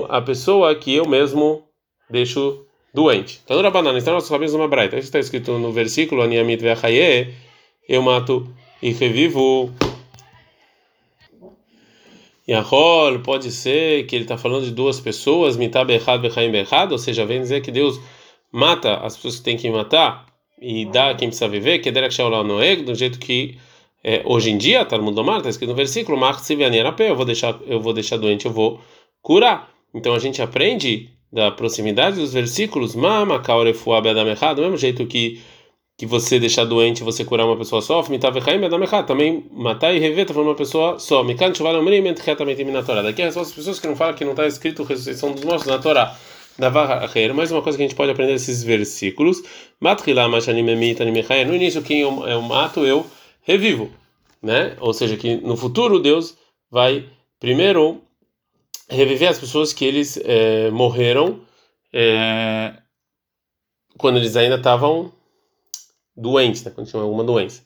a 0.09 0.21
pessoa 0.21 0.75
que 0.75 0.95
eu 0.95 1.07
mesmo 1.07 1.63
deixo 2.11 2.65
doente. 2.99 3.41
Então, 3.45 3.63
na 3.63 3.71
banana, 3.71 3.97
então 3.97 4.13
nós 4.13 4.25
sabemos 4.25 4.55
uma 4.55 4.67
braita. 4.67 4.97
Isso 4.97 5.07
está 5.07 5.21
escrito 5.21 5.57
no 5.57 5.71
versículo, 5.71 6.21
Aniamit 6.21 6.61
ve'achaye, 6.61 7.33
eu 7.89 8.03
mato 8.03 8.53
e 8.83 8.91
revivo. 8.91 9.73
Yahol, 12.49 13.21
pode 13.21 13.53
ser 13.53 14.05
que 14.07 14.17
ele 14.17 14.25
está 14.25 14.37
falando 14.37 14.65
de 14.65 14.73
duas 14.73 14.99
pessoas, 14.99 15.57
mitab 15.57 15.89
errado, 15.93 16.23
bechaim 16.23 16.53
errado, 16.53 16.93
ou 16.93 16.99
seja, 16.99 17.25
vem 17.25 17.41
dizer 17.41 17.61
que 17.61 17.71
Deus 17.71 18.01
mata 18.51 18.97
as 18.97 19.15
pessoas 19.15 19.37
que 19.37 19.43
tem 19.43 19.57
que 19.57 19.71
matar 19.71 20.27
e 20.61 20.87
dá 20.87 21.11
a 21.11 21.15
quem 21.15 21.29
precisa 21.29 21.47
viver, 21.47 21.79
que 21.79 21.93
derek 21.93 22.17
noeg, 22.19 22.83
do 22.83 22.95
jeito 22.97 23.19
que 23.21 23.59
é, 24.03 24.23
hoje 24.25 24.51
em 24.51 24.59
dia, 24.59 24.85
Talmud 24.85 25.15
Lomar, 25.15 25.39
está 25.39 25.51
escrito 25.51 25.71
no 25.71 25.77
versículo, 25.77 26.19
eu 26.19 27.17
vou 27.17 27.25
deixar, 27.25 27.61
eu 27.67 27.81
vou 27.81 27.93
deixar 27.93 28.17
doente, 28.17 28.47
eu 28.47 28.53
vou 28.53 28.81
curar. 29.21 29.71
Então 29.95 30.15
a 30.15 30.19
gente 30.19 30.41
aprende 30.41 31.11
da 31.33 31.51
proximidade 31.51 32.17
dos 32.17 32.33
versículos, 32.33 32.95
Mama, 32.95 33.41
do 33.41 34.63
mesmo 34.63 34.77
jeito 34.77 35.07
que 35.07 35.41
que 35.99 36.07
você 36.07 36.39
deixar 36.39 36.65
doente, 36.65 37.03
você 37.03 37.25
curar 37.25 37.45
uma 37.45 37.57
pessoa 37.57 37.83
só, 37.83 38.01
também 39.03 39.45
matar 39.51 39.93
e 39.93 39.99
rever, 39.99 40.29
falando 40.29 40.47
uma 40.47 40.55
pessoa 40.55 40.97
só. 41.01 41.25
Daqui 43.03 43.21
é 43.21 43.33
só 43.33 43.41
as 43.41 43.51
pessoas 43.51 43.81
que 43.81 43.89
não 43.89 43.97
falam 43.97 44.15
que 44.15 44.25
não 44.25 44.31
está 44.31 44.47
escrito 44.47 44.85
ressurreição 44.85 45.33
dos 45.33 45.43
mortos 45.43 45.67
na 45.67 45.77
Torá. 45.79 46.17
Mais 47.35 47.51
uma 47.51 47.63
coisa 47.63 47.77
que 47.77 47.83
a 47.83 47.87
gente 47.89 47.97
pode 47.97 48.13
aprender 48.13 48.33
desses 48.33 48.63
versículos. 48.63 49.43
No 49.81 51.55
início, 51.57 51.83
quem 51.83 52.01
eu, 52.01 52.29
eu 52.29 52.43
mato, 52.43 52.87
eu 52.87 53.05
revivo, 53.43 53.91
né? 54.41 54.77
Ou 54.79 54.95
seja, 54.95 55.17
que 55.17 55.35
no 55.39 55.57
futuro 55.57 55.99
Deus 55.99 56.39
vai 56.71 57.07
primeiro 57.41 58.01
reviver 58.89 59.29
as 59.29 59.39
pessoas 59.39 59.73
que 59.73 59.85
eles 59.85 60.19
é, 60.25 60.71
morreram 60.71 61.41
é, 61.93 62.75
quando 63.97 64.17
eles 64.17 64.37
ainda 64.37 64.57
estavam 64.57 65.13
doentes, 66.17 66.65
né? 66.65 66.73
quando 66.75 66.89
tinham 66.89 67.03
alguma 67.03 67.25
doença. 67.25 67.63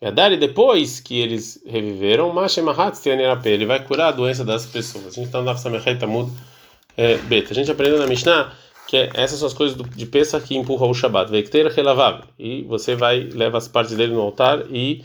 E 0.00 0.36
depois 0.36 1.00
que 1.00 1.18
eles 1.18 1.62
reviveram, 1.66 2.32
ele 3.46 3.66
vai 3.66 3.82
curar 3.82 4.08
a 4.08 4.12
doença 4.12 4.44
das 4.44 4.66
pessoas. 4.66 5.06
A 5.06 5.10
gente 5.10 5.26
está 5.26 5.38
no 5.38 5.44
Nafsamechet 5.44 5.98
Tamud 5.98 6.30
é, 6.96 7.16
Beta. 7.18 7.52
A 7.52 7.54
gente 7.54 7.70
aprendeu 7.70 7.98
na 7.98 8.06
Mishnah 8.06 8.52
que 8.86 8.96
é, 8.96 9.10
essas 9.14 9.38
são 9.38 9.48
as 9.48 9.54
coisas 9.54 9.76
de 9.76 10.06
peça 10.06 10.40
que 10.40 10.56
empurram 10.56 10.90
o 10.90 10.94
Shabat. 10.94 11.30
E 12.38 12.62
você 12.64 12.94
vai, 12.94 13.20
leva 13.20 13.58
as 13.58 13.68
partes 13.68 13.96
dele 13.96 14.12
no 14.12 14.20
altar 14.20 14.64
e 14.70 15.04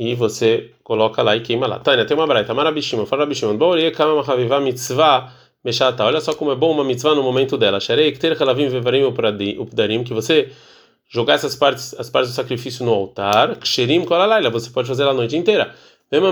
e 0.00 0.14
você 0.14 0.70
coloca 0.84 1.20
lá 1.24 1.34
e 1.34 1.40
queima 1.40 1.66
lá. 1.66 1.80
Tânia, 1.80 2.06
tem 2.06 2.16
uma 2.16 2.24
braita, 2.24 2.54
Marabishima, 2.54 3.04
fala 3.04 3.24
Rabishima, 3.24 3.52
Bauri 3.54 3.90
kama 3.90 4.14
mahaviva 4.14 4.60
mitzvah 4.60 5.32
meshata. 5.64 6.04
Olha 6.04 6.20
só 6.20 6.34
como 6.34 6.52
é 6.52 6.54
bom 6.54 6.70
uma 6.70 6.84
mitzvah 6.84 7.16
no 7.16 7.22
momento 7.24 7.58
dela. 7.58 7.80
Sharei 7.80 8.12
kter 8.12 8.40
halavim 8.40 8.68
vevarim 8.68 9.02
updarim, 9.58 10.04
que 10.04 10.14
você 10.14 10.52
jogar 11.08 11.34
essas 11.34 11.56
partes, 11.56 11.98
as 11.98 12.08
partes 12.08 12.30
do 12.30 12.36
sacrifício 12.36 12.84
no 12.84 12.92
altar, 12.92 13.56
ksherim 13.56 14.04
kolalaila, 14.04 14.48
você 14.50 14.70
pode 14.70 14.86
fazer 14.86 15.02
a 15.02 15.12
noite 15.12 15.36
inteira. 15.36 15.74
Mesmo 16.12 16.28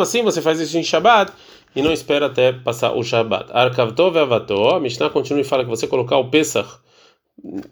assim, 0.00 0.22
você 0.22 0.42
faz 0.42 0.58
isso 0.58 0.76
em 0.76 0.82
Shabbat 0.82 1.32
e 1.76 1.80
não 1.80 1.92
espera 1.92 2.26
até 2.26 2.52
passar 2.52 2.92
o 2.92 3.04
Shabbat. 3.04 3.52
Arkavto 3.52 4.10
ve'avato, 4.10 4.70
a 4.70 4.80
Mishnah 4.80 5.10
continua 5.10 5.42
e 5.42 5.44
fala 5.44 5.62
que 5.62 5.70
você 5.70 5.86
colocar 5.86 6.18
o 6.18 6.28
Pesach 6.28 6.68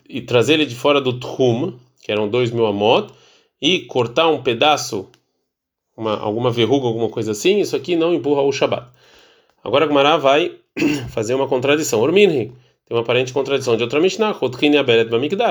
e 0.08 0.20
trazer 0.20 0.54
ele 0.54 0.64
de 0.64 0.76
fora 0.76 1.00
do 1.00 1.18
Tchum, 1.18 1.72
que 2.04 2.12
eram 2.12 2.28
dois 2.28 2.52
mil 2.52 2.66
amot, 2.66 3.12
e 3.60 3.80
cortar 3.80 4.28
um 4.28 4.42
pedaço, 4.42 5.08
uma, 5.96 6.18
alguma 6.18 6.50
verruga, 6.50 6.86
alguma 6.86 7.08
coisa 7.08 7.32
assim, 7.32 7.60
isso 7.60 7.74
aqui 7.74 7.96
não 7.96 8.14
empurra 8.14 8.42
o 8.42 8.52
Shabat. 8.52 8.88
Agora 9.62 9.84
a 9.84 9.88
Gemara 9.88 10.16
vai 10.16 10.52
fazer 11.10 11.34
uma 11.34 11.48
contradição. 11.48 12.00
Orminhi 12.00 12.52
tem 12.86 12.96
uma 12.96 13.00
aparente 13.00 13.32
contradição 13.32 13.76
de 13.76 13.82
outra 13.82 14.00
Mishnah, 14.00 14.38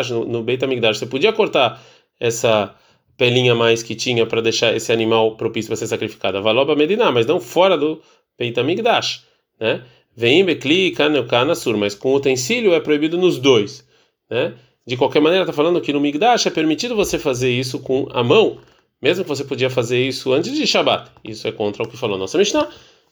no, 0.10 0.26
no 0.26 0.44
Beit 0.44 0.64
HaMikdash, 0.64 1.00
você 1.00 1.06
podia 1.06 1.34
cortar 1.34 1.84
essa 2.18 2.74
pelinha 3.18 3.54
mais 3.54 3.84
que 3.84 3.96
tinha 3.96 4.26
para 4.26 4.42
deixar 4.42 4.76
esse 4.76 4.92
animal 4.92 5.36
propício 5.36 5.70
para 5.70 5.76
ser 5.76 5.88
sacrificado. 5.88 6.42
Valoba 6.42 6.76
Medina, 6.76 7.12
mas 7.12 7.26
não 7.26 7.40
fora 7.40 7.78
do 7.78 8.02
Beit 8.38 8.58
Amigdash, 8.60 9.26
né? 9.60 9.84
Vem 10.16 10.46
Bekli 10.46 10.92
Kana 10.92 11.56
Sur, 11.56 11.76
mas 11.78 11.94
com 11.94 12.14
utensílio 12.14 12.74
é 12.74 12.80
proibido 12.80 13.18
nos 13.18 13.38
dois, 13.38 13.86
né? 14.30 14.54
De 14.88 14.96
qualquer 14.96 15.20
maneira, 15.20 15.44
está 15.44 15.54
falando 15.54 15.82
que 15.82 15.92
no 15.92 16.00
Migdash 16.00 16.46
é 16.46 16.52
permitido 16.52 16.96
você 16.96 17.18
fazer 17.18 17.50
isso 17.50 17.80
com 17.80 18.08
a 18.12 18.24
mão, 18.24 18.60
mesmo 19.02 19.24
que 19.24 19.30
você 19.30 19.44
podia 19.44 19.70
fazer 19.70 20.00
isso 20.00 20.32
antes 20.32 20.54
de 20.54 20.68
Shabat. 20.68 21.12
Isso 21.24 21.48
é 21.48 21.52
contra 21.52 21.84
o 21.84 21.88
que 21.88 21.98
falou 21.98 22.18
nossa 22.18 22.38
Mishnah. 22.38 22.70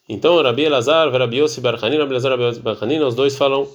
Então, 0.07 0.41
Rabi 0.41 0.63
Elazar, 0.63 1.11
Rabi 1.11 1.37
Yossi 1.37 1.61
Barchanin, 1.61 1.97
Rabi 1.97 2.11
Elazar, 2.11 2.31
Rabi 2.31 2.43
Yossi 2.43 2.59
Barchanin, 2.59 2.99
os 2.99 3.15
dois 3.15 3.35
falam 3.35 3.67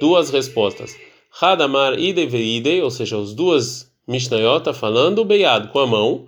duas 0.00 0.30
respostas. 0.30 0.96
Hadamar 1.40 1.98
Ide 1.98 2.26
Veide, 2.26 2.80
ou 2.80 2.90
seja, 2.90 3.16
os 3.18 3.34
duas 3.34 3.92
Mishnayot 4.06 4.64
tá 4.64 4.72
falando 4.72 5.24
Beyad, 5.24 5.68
com 5.68 5.78
a 5.78 5.86
mão, 5.86 6.26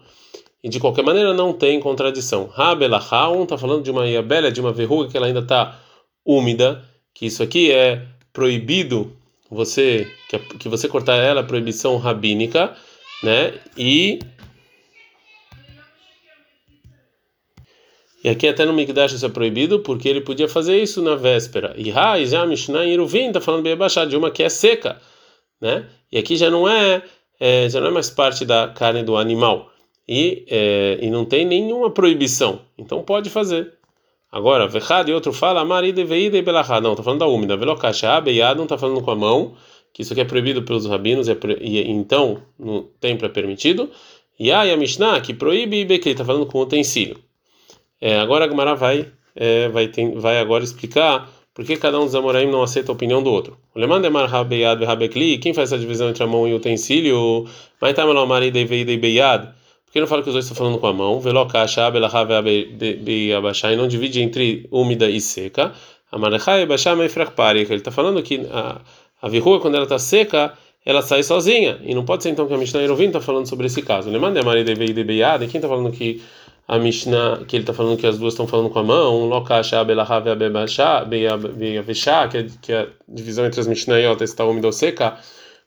e 0.62 0.68
de 0.68 0.78
qualquer 0.80 1.04
maneira 1.04 1.34
não 1.34 1.52
tem 1.52 1.80
contradição. 1.80 2.46
Rabelachá, 2.46 3.30
um 3.30 3.44
está 3.44 3.56
falando 3.56 3.82
de 3.82 3.90
uma 3.90 4.06
iabela, 4.06 4.50
de 4.50 4.60
uma 4.60 4.72
verruga 4.72 5.10
que 5.10 5.16
ela 5.16 5.26
ainda 5.26 5.40
está 5.40 5.78
úmida, 6.24 6.84
que 7.12 7.26
isso 7.26 7.42
aqui 7.42 7.70
é 7.70 8.06
proibido 8.32 9.12
você 9.54 10.10
que, 10.28 10.38
que 10.58 10.68
você 10.68 10.88
cortar 10.88 11.16
ela, 11.16 11.42
proibição 11.42 11.96
rabínica, 11.96 12.76
né? 13.22 13.54
E 13.76 14.18
E 18.24 18.28
aqui 18.30 18.48
até 18.48 18.64
no 18.64 18.72
Mikdash 18.72 19.12
isso 19.12 19.26
é 19.26 19.28
proibido, 19.28 19.80
porque 19.80 20.08
ele 20.08 20.22
podia 20.22 20.48
fazer 20.48 20.82
isso 20.82 21.02
na 21.02 21.14
véspera. 21.14 21.74
E 21.76 21.92
ha, 21.92 22.24
já 22.24 22.46
Mishnah 22.46 22.86
Iruvim 22.86 23.26
está 23.26 23.38
falando 23.38 23.62
bem 23.62 23.74
abaixado 23.74 24.08
de 24.08 24.16
uma 24.16 24.30
que 24.30 24.42
é 24.42 24.48
seca, 24.48 24.98
né? 25.60 25.86
E 26.10 26.16
aqui 26.16 26.34
já 26.34 26.50
não 26.50 26.66
é, 26.66 27.02
é, 27.38 27.68
já 27.68 27.80
não 27.80 27.88
é 27.88 27.90
mais 27.90 28.08
parte 28.08 28.46
da 28.46 28.68
carne 28.68 29.02
do 29.02 29.18
animal. 29.18 29.70
E, 30.08 30.46
é, 30.48 30.98
e 31.02 31.10
não 31.10 31.26
tem 31.26 31.44
nenhuma 31.44 31.90
proibição. 31.90 32.62
Então 32.78 33.02
pode 33.02 33.28
fazer. 33.28 33.74
Agora, 34.34 34.66
Vechad 34.66 35.08
e 35.08 35.12
outro 35.12 35.32
fala, 35.32 35.64
Maride 35.64 36.02
veide 36.02 36.42
belachad. 36.42 36.82
Não, 36.82 36.90
está 36.90 37.04
falando 37.04 37.20
da 37.20 37.26
úmida. 37.28 37.56
Velokasha, 37.56 38.20
Beyad 38.20 38.56
não 38.56 38.64
está 38.64 38.76
falando 38.76 39.00
com 39.00 39.12
a 39.12 39.14
mão, 39.14 39.54
que 39.92 40.02
isso 40.02 40.12
aqui 40.12 40.22
é 40.22 40.24
proibido 40.24 40.64
pelos 40.64 40.86
rabinos, 40.86 41.28
é, 41.28 41.36
e 41.60 41.88
então 41.88 42.42
no 42.58 42.82
templo 42.98 43.26
é 43.26 43.28
permitido. 43.28 43.88
E 44.36 44.50
aí 44.50 44.72
a 44.72 44.76
Mishnah, 44.76 45.20
que 45.20 45.32
proíbe 45.32 45.76
e 45.76 45.84
Bekli, 45.84 46.10
está 46.10 46.24
falando 46.24 46.46
com 46.46 46.58
utensílio. 46.58 47.16
É, 48.00 48.18
agora 48.18 48.46
a 48.46 48.48
Gemara 48.48 48.74
vai, 48.74 49.06
é, 49.36 49.68
vai, 49.68 49.88
vai 50.16 50.40
agora 50.40 50.64
explicar 50.64 51.30
por 51.54 51.64
que 51.64 51.76
cada 51.76 52.00
um 52.00 52.04
dos 52.04 52.16
Amoraim 52.16 52.50
não 52.50 52.64
aceita 52.64 52.90
a 52.90 52.94
opinião 52.94 53.22
do 53.22 53.30
outro. 53.30 53.56
O 53.72 53.78
Leman 53.78 54.00
demar 54.00 54.28
e 54.50 54.84
Rabekli, 54.84 55.38
quem 55.38 55.54
faz 55.54 55.70
essa 55.70 55.78
divisão 55.80 56.08
entre 56.08 56.24
a 56.24 56.26
mão 56.26 56.48
e 56.48 56.52
o 56.52 56.56
utensílio? 56.56 57.46
Mas 57.80 57.94
Maride 58.26 58.64
veide 58.64 58.96
Beyad 58.96 59.54
que 59.94 60.00
não 60.00 60.08
fala 60.08 60.22
que 60.24 60.28
os 60.28 60.32
dois 60.34 60.44
estão 60.44 60.56
falando 60.56 60.80
com 60.80 60.88
a 60.88 60.92
mão? 60.92 61.20
Velokasha, 61.20 61.82
e 63.72 63.76
não 63.76 63.86
divide 63.86 64.20
entre 64.20 64.66
úmida 64.68 65.08
e 65.08 65.20
seca. 65.20 65.72
Amarechai, 66.10 66.66
Bashá, 66.66 66.96
Meifrakpari. 66.96 67.60
Ele 67.60 67.74
está 67.76 67.92
falando 67.92 68.20
que 68.20 68.44
a, 68.50 68.80
a 69.22 69.28
verruga, 69.28 69.60
quando 69.60 69.76
ela 69.76 69.84
está 69.84 69.96
seca, 69.96 70.52
ela 70.84 71.00
sai 71.00 71.22
sozinha. 71.22 71.78
E 71.84 71.94
não 71.94 72.04
pode 72.04 72.24
ser 72.24 72.30
então 72.30 72.48
que 72.48 72.54
a 72.54 72.58
Mishnah 72.58 72.82
Erovim 72.82 73.06
está 73.06 73.20
falando 73.20 73.46
sobre 73.46 73.68
esse 73.68 73.82
caso. 73.82 74.10
Lemande 74.10 74.40
Amari 74.40 74.64
Devei 74.64 74.92
de 74.92 75.04
Beyad. 75.04 75.46
Quem 75.46 75.58
está 75.58 75.68
falando 75.68 75.92
que 75.92 76.20
a 76.66 76.76
Mishnah, 76.76 77.44
que 77.46 77.54
ele 77.54 77.62
está 77.62 77.72
falando 77.72 77.96
que 77.96 78.08
as 78.08 78.18
duas 78.18 78.32
estão 78.32 78.48
falando 78.48 78.70
com 78.70 78.80
a 78.80 78.82
mão? 78.82 79.28
Lokasha, 79.28 79.84
Belahave, 79.84 80.28
Abebashá, 80.28 81.06
que 82.60 82.72
é 82.72 82.80
a 82.80 82.88
divisão 83.08 83.46
entre 83.46 83.60
as 83.60 83.68
Mishnayot, 83.68 84.24
está 84.24 84.44
úmida 84.44 84.66
ou 84.66 84.72
seca. 84.72 85.16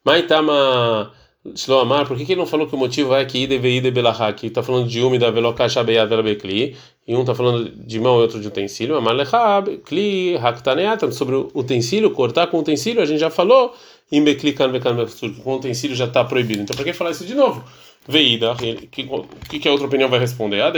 Maitama. 0.03 1.13
Shloamar, 1.55 2.07
por 2.07 2.17
que, 2.17 2.25
que 2.25 2.33
ele 2.33 2.39
não 2.39 2.47
falou 2.47 2.67
que 2.67 2.75
o 2.75 2.77
motivo 2.77 3.13
é 3.13 3.25
que 3.25 3.39
Ide 3.39 3.57
Veide 3.57 3.91
Belahá, 3.91 4.33
que 4.33 4.47
está 4.47 4.63
falando 4.63 4.87
de 4.87 5.01
úmida 5.01 5.31
Velokasha 5.31 5.83
Beyad 5.83 6.09
Velabekli, 6.09 6.75
e 7.07 7.15
um 7.15 7.21
está 7.21 7.33
falando 7.33 7.69
de 7.69 7.99
mão 7.99 8.17
e 8.19 8.21
outro 8.21 8.39
de 8.39 8.47
utensílio, 8.47 8.95
Amalechab, 8.95 9.77
Kli, 9.77 10.37
Haktaneatan, 10.37 11.11
sobre 11.11 11.35
o 11.35 11.51
utensílio, 11.53 12.11
cortar 12.11 12.47
com 12.47 12.59
utensílio, 12.59 13.01
a 13.01 13.05
gente 13.05 13.19
já 13.19 13.29
falou, 13.29 13.73
em 14.11 14.23
Bekli 14.23 14.53
Kan 14.53 14.71
com 15.43 15.55
utensílio 15.55 15.95
já 15.95 16.05
está 16.05 16.23
proibido. 16.23 16.61
Então, 16.61 16.75
por 16.75 16.83
que 16.83 16.93
falar 16.93 17.11
isso 17.11 17.25
de 17.25 17.35
novo? 17.35 17.63
Veida, 18.07 18.53
o 18.53 18.55
que, 18.55 19.59
que 19.59 19.67
a 19.67 19.71
outra 19.71 19.87
opinião 19.87 20.09
vai 20.09 20.19
responder? 20.19 20.61
Ah, 20.61 20.71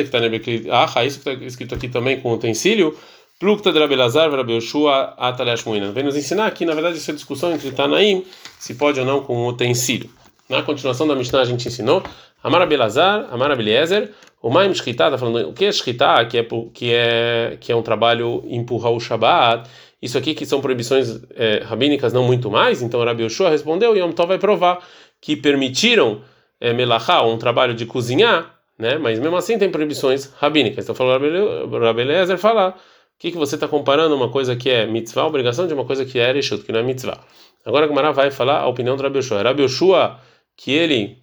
ah, 0.96 1.06
isso 1.06 1.20
que 1.20 1.30
está 1.30 1.46
escrito 1.46 1.76
aqui 1.76 1.88
também 1.88 2.20
com 2.20 2.34
utensílio. 2.34 2.98
Plukta 3.40 3.72
de 3.72 3.80
Rabelazar, 3.80 4.30
Rabi 4.30 4.54
Yoshua, 4.54 5.14
Atalesh 5.18 5.64
Muinan. 5.64 5.94
Vem 5.94 6.04
nos 6.04 6.18
ensinar 6.18 6.52
que, 6.52 6.66
na 6.66 6.74
verdade, 6.74 6.98
essa 6.98 7.14
discussão 7.14 7.54
entre 7.54 7.72
Tanaim, 7.72 8.26
se 8.60 8.74
pode 8.76 9.00
ou 9.00 9.06
não 9.06 9.22
com 9.22 9.48
utensílio. 9.48 10.10
Na 10.50 10.64
continuação 10.64 11.08
da 11.08 11.16
Mishnah 11.16 11.42
a 11.42 11.46
gente 11.46 11.68
ensinou 11.68 12.02
Amar 12.44 12.64
Abelazar, 12.64 13.28
Amar 13.32 13.52
Abeliezer, 13.52 14.10
o 14.42 14.50
Maim 14.50 14.74
Shkita 14.74 15.06
está 15.06 15.18
falando 15.18 15.50
o 15.50 15.54
que 15.54 15.66
é 15.66 15.72
Shkita, 15.72 16.26
que 16.26 16.40
é 16.40 16.48
que 16.74 16.92
é 16.92 17.58
que 17.62 17.72
é 17.72 17.76
um 17.76 17.84
trabalho 17.84 18.44
empurrar 18.48 18.92
o 18.92 19.00
Shabat. 19.00 19.70
Isso 20.02 20.18
aqui 20.18 20.34
que 20.34 20.48
são 20.48 20.60
proibições 20.60 21.22
é, 21.36 21.62
rabínicas, 21.64 22.14
não 22.14 22.24
muito 22.24 22.50
mais. 22.50 22.82
Então 22.82 23.04
Rabi 23.04 23.24
Yoshua 23.24 23.52
respondeu 23.52 23.96
e 23.96 24.00
Yom 24.00 24.12
Tov 24.12 24.30
vai 24.30 24.40
provar 24.40 24.80
que 25.22 25.36
permitiram 25.36 26.22
é, 26.60 26.74
melachá, 26.74 27.22
um 27.22 27.38
trabalho 27.38 27.76
de 27.76 27.86
cozinhar, 27.86 28.56
né? 28.78 28.98
Mas 28.98 29.20
mesmo 29.20 29.36
assim 29.36 29.60
tem 29.60 29.70
proibições 29.70 30.34
rabínicas. 30.40 30.84
Então 30.84 30.96
falou 30.96 31.14
Rabi 31.14 32.02
Eliezer 32.02 32.40
falar 32.40 32.70
o 32.70 32.74
que, 33.20 33.32
que 33.32 33.38
você 33.38 33.54
está 33.54 33.68
comparando 33.68 34.16
uma 34.16 34.30
coisa 34.30 34.56
que 34.56 34.70
é 34.70 34.88
mitzvah, 34.88 35.28
obrigação 35.28 35.68
de 35.68 35.76
uma 35.76 35.86
coisa 35.86 36.06
que 36.06 36.18
é 36.18 36.30
ereshut, 36.30 36.64
que 36.64 36.72
não 36.72 36.80
é 36.80 36.84
mitzvah. 36.84 37.20
Agora 37.64 37.86
a 37.86 37.88
Gemara 37.88 38.12
vai 38.14 38.32
falar 38.32 38.62
a 38.62 38.68
opinião 38.68 38.96
do 38.96 39.04
Rabi 39.04 39.20
Yoshua. 39.20 39.44
Rabi 39.44 39.62
Yoshua 39.62 40.18
que 40.60 40.74
ele 40.74 41.18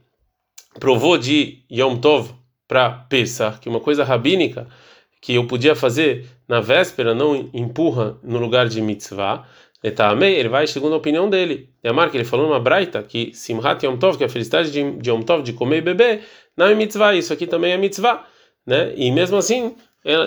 provou 0.81 1.19
de 1.19 1.59
Yom 1.71 1.97
Tov 1.97 2.31
para 2.67 2.89
Pesach, 2.91 3.61
que 3.61 3.69
uma 3.69 3.81
coisa 3.81 4.03
rabínica 4.03 4.67
que 5.21 5.35
eu 5.35 5.47
podia 5.47 5.77
fazer 5.77 6.25
na 6.49 6.59
véspera 6.59 7.15
não 7.15 7.51
empurra 7.53 8.19
no 8.23 8.39
lugar 8.39 8.67
de 8.67 8.81
mitzvah, 8.81 9.47
ele 9.83 10.49
vai 10.49 10.67
segundo 10.67 10.95
a 10.95 10.97
opinião 10.97 11.29
dele. 11.29 11.69
E 11.85 11.89
a 11.89 11.93
marca 11.93 12.17
ele 12.17 12.25
falou 12.25 12.47
numa 12.47 12.59
braita 12.59 13.03
que 13.03 13.31
Simhat 13.35 13.85
Yom 13.85 13.99
Tov, 13.99 14.17
que 14.17 14.25
é 14.25 14.27
a 14.27 14.31
felicidade 14.31 14.71
de, 14.73 14.93
de 14.93 15.11
Yom 15.11 15.21
Tov 15.21 15.43
de 15.43 15.53
comer 15.53 15.79
e 15.79 15.83
beber, 15.83 16.23
não 16.57 16.67
é 16.67 16.75
mitzvah, 16.75 17.15
isso 17.15 17.31
aqui 17.31 17.47
também 17.47 17.73
é 17.73 17.77
mitzvah, 17.77 18.25
né? 18.67 18.95
E 18.97 19.13
mesmo 19.13 19.37
assim, 19.37 19.77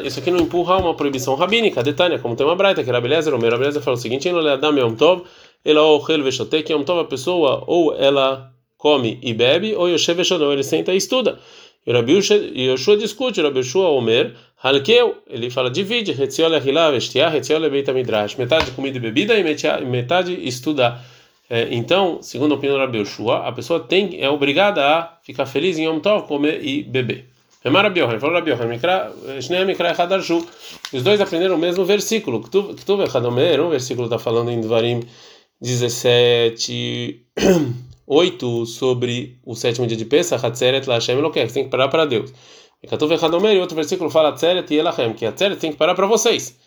isso 0.04 0.20
aqui 0.20 0.30
não 0.30 0.40
empurra 0.40 0.78
uma 0.78 0.94
proibição 0.94 1.34
rabínica, 1.34 1.82
detalhe, 1.82 2.20
como 2.20 2.36
tem 2.36 2.46
uma 2.46 2.56
braita 2.56 2.84
que 2.84 2.90
era 2.90 3.02
beleza, 3.02 3.36
o 3.36 3.40
meu 3.40 3.50
beleza 3.58 3.82
falou 3.82 3.98
o 3.98 4.02
seguinte: 4.02 4.30
"Ele 4.30 4.48
Adam 4.48 4.78
Yom 4.78 4.94
Tov, 4.94 5.24
ela 5.66 5.82
ou 5.82 6.06
a 7.00 7.06
pessoa 7.06 7.64
ou 7.66 7.96
ela 7.96 8.54
come 8.80 9.20
e 9.22 9.34
bebe, 9.34 9.76
ou 9.76 9.90
Yoshev 9.90 10.22
Eshonão, 10.22 10.52
ele 10.54 10.64
senta 10.64 10.94
e 10.94 10.98
estuda. 10.98 11.38
E 11.86 12.64
Yoshua 12.66 12.98
discute, 12.98 13.42
Yoshua 13.42 13.90
Omer, 13.90 14.36
Halkeu, 14.64 15.18
ele 15.28 15.50
fala, 15.50 15.70
divide, 15.70 16.12
Hetziol 16.12 16.54
Ahilav, 16.56 16.96
Estiah, 16.96 17.36
Hetziol 17.36 17.70
Beita 17.70 17.94
Midrash, 17.94 18.36
metade 18.36 18.72
comida 18.72 18.98
e 18.98 19.02
bebida 19.02 19.34
e 19.38 19.44
metade 19.86 20.34
estudar. 20.48 21.04
É, 21.50 21.68
então, 21.72 22.22
segundo 22.22 22.54
a 22.54 22.58
opinião 22.58 22.78
do 22.78 22.82
Rabi 22.82 23.00
Yoshua, 23.00 23.48
a 23.48 23.52
pessoa 23.52 23.80
tem, 23.80 24.22
é 24.22 24.30
obrigada 24.30 24.86
a 24.86 25.18
ficar 25.24 25.46
feliz 25.46 25.78
em 25.78 25.86
Yom 25.86 26.00
Tov, 26.00 26.28
comer 26.28 26.64
e 26.64 26.84
beber. 26.84 27.26
Remar 27.64 27.82
Rabi 27.82 28.00
Yohan, 28.00 28.20
falou 28.20 28.36
Rabi 28.36 28.52
Yohan, 28.52 29.42
Shnei 29.42 29.66
Mikra 29.66 29.92
Echadarshu. 29.92 30.48
Os 30.94 31.04
dois 31.04 31.20
aprenderam 31.20 31.56
o 31.56 31.58
mesmo 31.58 31.84
versículo. 31.84 32.40
Ktuv 32.42 33.04
Echadomer, 33.04 33.60
um 33.60 33.70
versículo 33.70 34.06
está 34.06 34.18
falando 34.18 34.52
em 34.52 34.62
Dvarim 34.62 35.02
17... 35.60 37.26
8 38.12 38.66
sobre 38.66 39.40
o 39.46 39.54
sétimo 39.54 39.86
dia 39.86 39.96
de 39.96 40.04
Pesach, 40.04 40.44
Hatzeret 40.44 40.88
Lashem 40.88 41.20
Elokeh, 41.20 41.48
você 41.48 41.54
tem 41.54 41.64
que 41.66 41.70
parar 41.70 41.90
para 41.90 42.06
Deus. 42.06 42.34
E 42.82 42.88
Katuv 42.88 43.14
Echadomer, 43.14 43.62
outro 43.62 43.76
versículo 43.76 44.10
fala 44.10 44.30
Hatzeret 44.30 44.74
e 44.74 44.78
Elachem, 44.80 45.14
que 45.14 45.28
Hatzeret 45.28 45.60
tem 45.60 45.72
que 45.72 45.78
parar 45.78 45.94
para 45.94 46.08
vocês. 46.08 46.58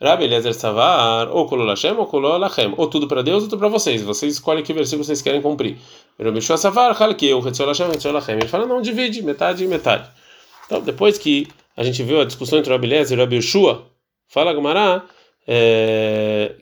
Rabi 0.00 0.24
Eliezer 0.24 0.54
Savar, 0.54 1.28
ou 1.28 1.46
Kolol 1.46 1.68
Hashem, 1.68 1.96
ou 1.96 2.06
Kolol 2.06 2.38
Lachem, 2.38 2.74
ou 2.76 2.88
tudo 2.88 3.06
para 3.06 3.22
Deus, 3.22 3.44
ou 3.44 3.48
tudo 3.48 3.60
para 3.60 3.68
vocês. 3.68 4.02
Vocês 4.02 4.34
escolhem 4.34 4.64
que 4.64 4.72
versículo 4.72 5.04
vocês 5.04 5.22
querem 5.22 5.40
cumprir. 5.40 5.76
Rabi 6.20 6.40
Shua 6.40 6.56
Savar, 6.56 7.00
Halkeu, 7.00 7.46
Hetziol 7.46 7.68
Hashem, 7.68 7.90
Hetziol 7.92 8.14
Lachem. 8.14 8.34
Ele 8.34 8.48
fala, 8.48 8.66
não, 8.66 8.82
divide, 8.82 9.22
metade 9.22 9.62
e 9.62 9.68
metade. 9.68 10.10
Então, 10.66 10.80
depois 10.80 11.16
que 11.16 11.46
a 11.76 11.84
gente 11.84 12.02
viu 12.02 12.20
a 12.20 12.24
discussão 12.24 12.58
entre 12.58 12.72
Rabi 12.72 12.88
Eliezer 12.88 13.16
e 13.16 13.20
Rabi 13.20 13.36
Yeshua, 13.36 13.86
fala 14.28 14.52
Gumará, 14.52 15.04
é, 15.46 16.54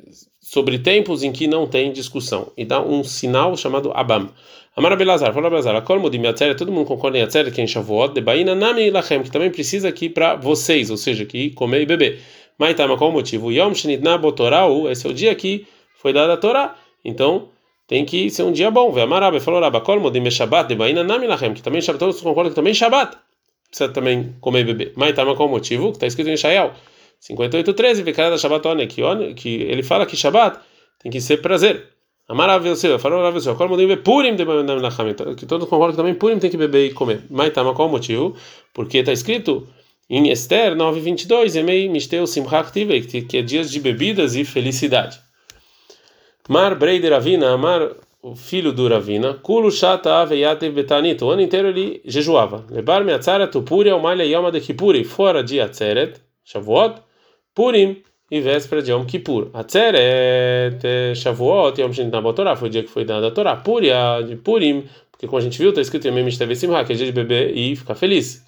sobre 0.46 0.78
tempos 0.78 1.24
em 1.24 1.32
que 1.32 1.48
não 1.48 1.66
tem 1.66 1.90
discussão 1.90 2.52
e 2.56 2.64
dá 2.64 2.80
um 2.80 3.02
sinal 3.02 3.56
chamado 3.56 3.90
Abam. 3.92 4.30
Amar 4.76 4.92
Abelazar, 4.92 5.34
fala 5.34 5.48
Abelazar, 5.48 5.74
a 5.74 5.82
colmo 5.82 6.08
de 6.08 6.20
Miatzeret, 6.20 6.56
todo 6.56 6.70
mundo 6.70 6.86
concorda 6.86 7.18
em 7.18 7.22
Atzeret, 7.22 7.50
que 7.50 7.60
é 7.60 7.64
em 7.64 7.66
Shavuot, 7.66 8.14
de 8.14 8.20
Baina 8.20 8.54
Nami 8.54 8.88
Lachem, 8.88 9.24
que 9.24 9.30
também 9.32 9.50
precisa 9.50 9.88
aqui 9.88 10.08
para 10.08 10.36
vocês, 10.36 10.88
ou 10.88 10.96
seja, 10.96 11.24
que 11.24 11.50
comer 11.50 11.82
e 11.82 11.86
beber. 11.86 12.20
Maitama, 12.56 12.96
qual 12.96 13.10
o 13.10 13.12
motivo? 13.12 13.50
Yom 13.50 13.74
Shinidna 13.74 14.16
Botorau, 14.18 14.88
esse 14.88 15.04
é 15.04 15.10
o 15.10 15.12
dia 15.12 15.34
que 15.34 15.66
foi 15.96 16.12
dada 16.12 16.34
a 16.34 16.36
Torá. 16.36 16.76
Então, 17.04 17.48
tem 17.88 18.04
que 18.04 18.30
ser 18.30 18.44
um 18.44 18.52
dia 18.52 18.70
bom. 18.70 18.92
Vê 18.92 19.00
Amarabe, 19.00 19.40
falou 19.40 19.60
Rabba, 19.60 19.80
colmo 19.80 20.12
de 20.12 20.20
Meshabat, 20.20 20.68
de 20.68 20.76
Baina 20.76 21.02
Nami 21.02 21.26
Lachem, 21.26 21.54
que 21.54 21.62
também 21.62 21.82
todos 21.82 22.20
concordam 22.20 22.50
que 22.50 22.54
também 22.54 22.72
Shabat 22.72 23.16
precisa 23.68 23.88
também 23.92 24.36
comer 24.40 24.60
e 24.60 24.64
beber. 24.64 24.92
Maitama, 24.94 25.34
qual 25.34 25.48
o 25.48 25.50
motivo? 25.50 25.90
Que 25.90 25.96
está 25.96 26.06
escrito 26.06 26.30
em 26.30 26.36
Shayal. 26.36 26.72
58.13, 27.20 28.02
Vikara 28.02 28.30
da 28.30 28.38
Shabbat 28.38 28.86
que, 28.86 29.34
que 29.34 29.48
ele 29.62 29.82
fala 29.82 30.06
que 30.06 30.16
Shabbat 30.16 30.58
tem 30.98 31.10
que 31.10 31.20
ser 31.20 31.38
prazer. 31.38 31.96
Amarav 32.28 32.66
Yosef, 32.66 33.00
falou 33.00 33.24
Yosef, 33.32 33.56
qual 33.56 33.68
modim 33.68 33.96
Purim 33.98 34.34
de 34.34 34.44
Melacham, 34.44 35.14
que 35.36 35.46
todos 35.46 35.68
concordam 35.68 35.92
que 35.92 35.96
também 35.96 36.14
Purim 36.14 36.38
tem 36.38 36.50
que 36.50 36.56
beber 36.56 36.86
e 36.86 36.92
comer. 36.92 37.22
Mas 37.30 37.52
tá, 37.52 37.62
qual 37.72 37.88
o 37.88 37.90
motivo? 37.90 38.34
Porque 38.74 38.98
está 38.98 39.12
escrito 39.12 39.68
em 40.10 40.28
Esther 40.30 40.74
9:22, 40.74 41.56
Emei 41.56 41.88
Mishteu 41.88 42.26
Simchak 42.26 42.72
Tivei, 42.72 43.02
que 43.02 43.38
é 43.38 43.42
dias 43.42 43.70
de 43.70 43.78
bebidas 43.78 44.34
e 44.34 44.44
felicidade. 44.44 45.20
Mar 46.48 46.74
Breider 46.74 47.12
Ravina, 47.12 47.52
Amar, 47.52 47.92
o 48.22 48.34
filho 48.34 48.72
do 48.72 48.88
Ravina, 48.88 49.34
Kulu 49.34 49.70
Shata 49.70 50.16
Aveyatev 50.16 50.74
Betanit, 50.74 51.22
o 51.22 51.30
ano 51.30 51.42
inteiro 51.42 51.68
ele 51.68 52.00
jejuava. 52.04 52.64
Lebar 52.70 53.04
Meatzara 53.04 53.46
Tupuria, 53.46 53.94
o 53.94 54.02
Malha 54.02 54.24
Yoma 54.24 54.50
de 54.50 54.60
Kippuri, 54.60 55.04
fora 55.04 55.44
de 55.44 55.60
Atzeret, 55.60 56.20
Shavuot, 56.44 57.02
Purim, 57.56 58.02
e 58.30 58.38
véspera 58.38 58.82
de 58.82 58.90
Yom 58.90 59.06
Kippur. 59.06 59.48
Atzeret, 59.54 60.78
Shavuot, 61.14 61.80
Yom 61.80 61.90
Shinit 61.90 62.12
Torá, 62.34 62.54
foi 62.54 62.68
o 62.68 62.70
dia 62.70 62.82
que 62.82 62.90
foi 62.90 63.06
dada 63.06 63.28
a 63.28 63.30
Torá. 63.30 63.56
Puria, 63.56 64.20
de 64.20 64.36
Purim, 64.36 64.84
porque 65.10 65.26
como 65.26 65.38
a 65.38 65.40
gente 65.40 65.58
viu, 65.58 65.70
está 65.70 65.80
escrito 65.80 66.06
em 66.06 66.10
Mem 66.10 66.30
Simha, 66.30 66.84
que 66.84 66.92
é 66.92 66.96
dia 66.96 67.06
de 67.06 67.12
beber 67.12 67.56
e 67.56 67.74
ficar 67.74 67.94
feliz. 67.94 68.44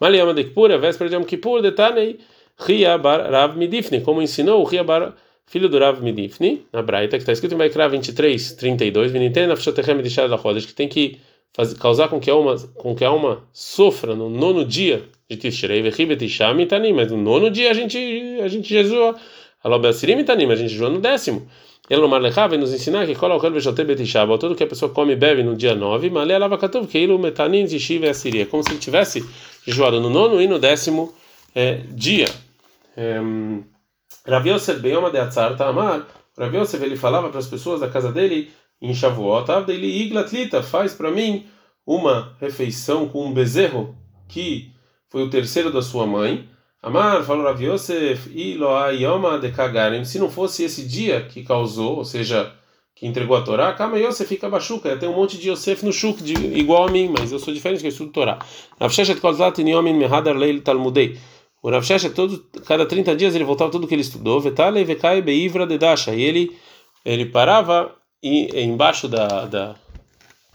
Maliyama 0.00 0.34
de 0.34 0.42
Kippur, 0.42 0.72
a 0.72 0.76
véspera 0.76 1.08
de 1.08 1.14
Yom 1.14 1.22
Kippur, 1.22 1.62
detanei, 1.62 2.18
Ria 2.58 2.98
bar 2.98 3.30
Rav 3.30 3.56
Midifni, 3.56 4.00
como 4.00 4.20
ensinou 4.20 4.62
o 4.62 4.64
Ria 4.64 4.82
bar 4.82 5.14
filho 5.46 5.68
do 5.68 5.78
Rav 5.78 6.02
Midifni, 6.02 6.66
na 6.72 6.82
Braita, 6.82 7.16
que 7.16 7.22
está 7.22 7.32
escrito 7.32 7.54
em 7.54 7.58
Vaikra 7.58 7.88
23, 7.88 8.52
32, 8.54 9.12
Vinitena 9.12 9.54
Fshotechem 9.54 10.02
de 10.02 10.10
Shad 10.10 10.30
que 10.66 10.74
tem 10.74 10.88
que 10.88 11.20
fazer, 11.52 11.78
causar 11.78 12.08
com 12.08 12.18
que 12.18 12.28
a 12.28 12.34
alma, 12.34 12.56
com 12.74 12.96
que 12.96 13.04
a 13.04 13.08
alma 13.08 13.44
sofra 13.52 14.16
no 14.16 14.28
nono 14.28 14.64
dia 14.64 15.04
de 15.28 15.36
Tishrei, 15.36 15.82
Vechibetisham 15.82 16.60
Itanim, 16.60 16.92
mas 16.92 17.10
no 17.10 17.16
nono 17.16 17.50
dia 17.50 17.70
a 17.70 17.74
gente, 17.74 17.98
a 18.42 18.48
gente 18.48 18.68
jejua, 18.68 19.16
Alobesirim 19.62 20.18
Itanim, 20.18 20.50
a 20.50 20.56
gente 20.56 20.70
jejua 20.70 20.90
no 20.90 21.00
décimo. 21.00 21.48
Ele 21.88 22.00
no 22.00 22.08
Marlechá 22.08 22.46
vem 22.46 22.58
nos 22.58 22.72
ensinar 22.72 23.06
que 23.06 23.14
cola 23.14 23.36
o 23.36 23.50
Bejote 23.50 23.84
Betishab, 23.84 24.38
tudo 24.38 24.54
que 24.54 24.64
a 24.64 24.66
pessoa 24.66 24.90
come 24.90 25.12
e 25.12 25.16
bebe 25.16 25.42
no 25.42 25.54
dia 25.54 25.74
9, 25.74 26.08
Malé 26.08 26.38
Lava 26.38 26.56
Katuv, 26.56 26.86
que 26.86 26.98
ilu 26.98 27.18
Metanin 27.18 27.66
Zishiv 27.66 28.04
e 28.04 28.08
Asiria, 28.08 28.46
como 28.46 28.62
se 28.62 28.70
ele 28.70 28.78
tivesse 28.78 29.22
jejuado 29.66 30.00
no 30.00 30.08
nono 30.08 30.40
e 30.40 30.46
no 30.46 30.58
décimo 30.58 31.12
é, 31.54 31.82
dia. 31.90 32.26
Um, 32.96 33.64
Rav 34.26 34.46
Yosef 34.46 34.80
Beyoma 34.80 35.10
de 35.10 35.18
Atzar 35.18 35.56
Tamar, 35.58 36.06
Rav 36.38 36.56
Yosef 36.56 36.82
ele 36.82 36.96
falava 36.96 37.28
para 37.28 37.38
as 37.38 37.46
pessoas 37.46 37.80
da 37.80 37.88
casa 37.88 38.10
dele 38.10 38.50
em 38.80 38.94
Shavuot, 38.94 39.66
dele 39.66 39.86
Iglatlita, 39.86 40.62
faz 40.62 40.94
para 40.94 41.10
mim 41.10 41.46
uma 41.86 42.34
refeição 42.40 43.08
com 43.08 43.26
um 43.26 43.32
bezerro 43.34 43.94
que 44.26 44.73
foi 45.14 45.22
o 45.22 45.30
terceiro 45.30 45.70
da 45.70 45.80
sua 45.80 46.08
mãe. 46.08 46.48
Amar 46.82 47.22
falou 47.22 47.44
Rav 47.44 47.62
Yosef, 47.62 48.28
Iloayoma 48.34 49.38
de 49.38 49.52
Kagarim, 49.52 50.04
se 50.04 50.18
não 50.18 50.28
fosse 50.28 50.64
esse 50.64 50.82
dia 50.88 51.20
que 51.20 51.44
causou, 51.44 51.98
ou 51.98 52.04
seja, 52.04 52.52
que 52.96 53.06
entregou 53.06 53.36
a 53.36 53.42
Torá, 53.42 53.72
Kama 53.74 53.96
Yosef 53.96 54.28
fica 54.28 54.48
bachuca, 54.50 54.96
tem 54.96 55.08
um 55.08 55.14
monte 55.14 55.38
de 55.38 55.50
Yosef 55.50 55.84
no 55.84 55.92
Shuk, 55.92 56.20
de, 56.20 56.34
igual 56.58 56.88
a 56.88 56.90
mim, 56.90 57.14
mas 57.16 57.30
eu 57.30 57.38
sou 57.38 57.54
diferente 57.54 57.78
que 57.78 57.86
eu 57.86 57.90
estudo 57.90 58.10
Torá. 58.10 58.40
Rav 58.80 58.92
Sheshet 58.92 59.20
Kozlat 59.20 59.56
Niomin 59.62 59.94
Mehadar 59.94 60.36
Leil 60.36 60.62
Talmudei. 60.62 61.16
O 61.62 61.70
Rav 61.70 61.84
Sheshet, 61.84 62.12
todo, 62.12 62.44
cada 62.66 62.84
30 62.84 63.14
dias 63.14 63.36
ele 63.36 63.44
voltava 63.44 63.70
tudo 63.70 63.86
que 63.86 63.94
ele 63.94 64.02
estudou, 64.02 64.40
Vetale 64.40 64.82
Vekai 64.82 65.22
Beivra 65.22 65.64
de 65.64 65.78
Dasha, 65.78 66.12
e 66.12 66.24
ele, 66.24 66.56
ele 67.04 67.26
parava 67.26 67.94
e, 68.20 68.48
embaixo 68.64 69.06
da, 69.06 69.46
da 69.46 69.76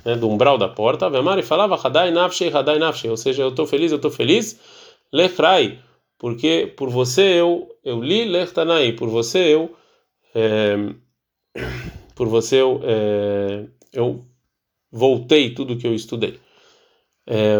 né, 0.03 0.15
do 0.15 0.29
umbral 0.29 0.57
da 0.57 0.67
porta, 0.67 1.09
Vemar 1.09 1.37
e 1.39 1.43
falava 1.43 1.75
Hadai 1.75 2.11
Nafshei, 2.11 2.51
Hadai 2.51 2.79
Nafshei, 2.79 3.09
ou 3.09 3.17
seja, 3.17 3.43
eu 3.43 3.49
estou 3.49 3.65
feliz, 3.65 3.91
eu 3.91 3.97
estou 3.97 4.11
feliz, 4.11 4.59
Lechrai, 5.11 5.79
porque 6.17 6.73
por 6.77 6.89
você 6.89 7.39
eu, 7.39 7.67
eu 7.83 8.01
li 8.01 8.25
Lechtanai, 8.25 8.93
por 8.93 9.09
você 9.09 9.55
eu, 9.55 9.75
é, 10.35 10.75
por 12.15 12.27
você 12.27 12.61
eu, 12.61 12.81
é, 12.83 13.65
eu 13.93 14.25
voltei 14.91 15.53
tudo 15.53 15.77
que 15.77 15.87
eu 15.87 15.93
estudei. 15.93 16.39
É, 17.27 17.59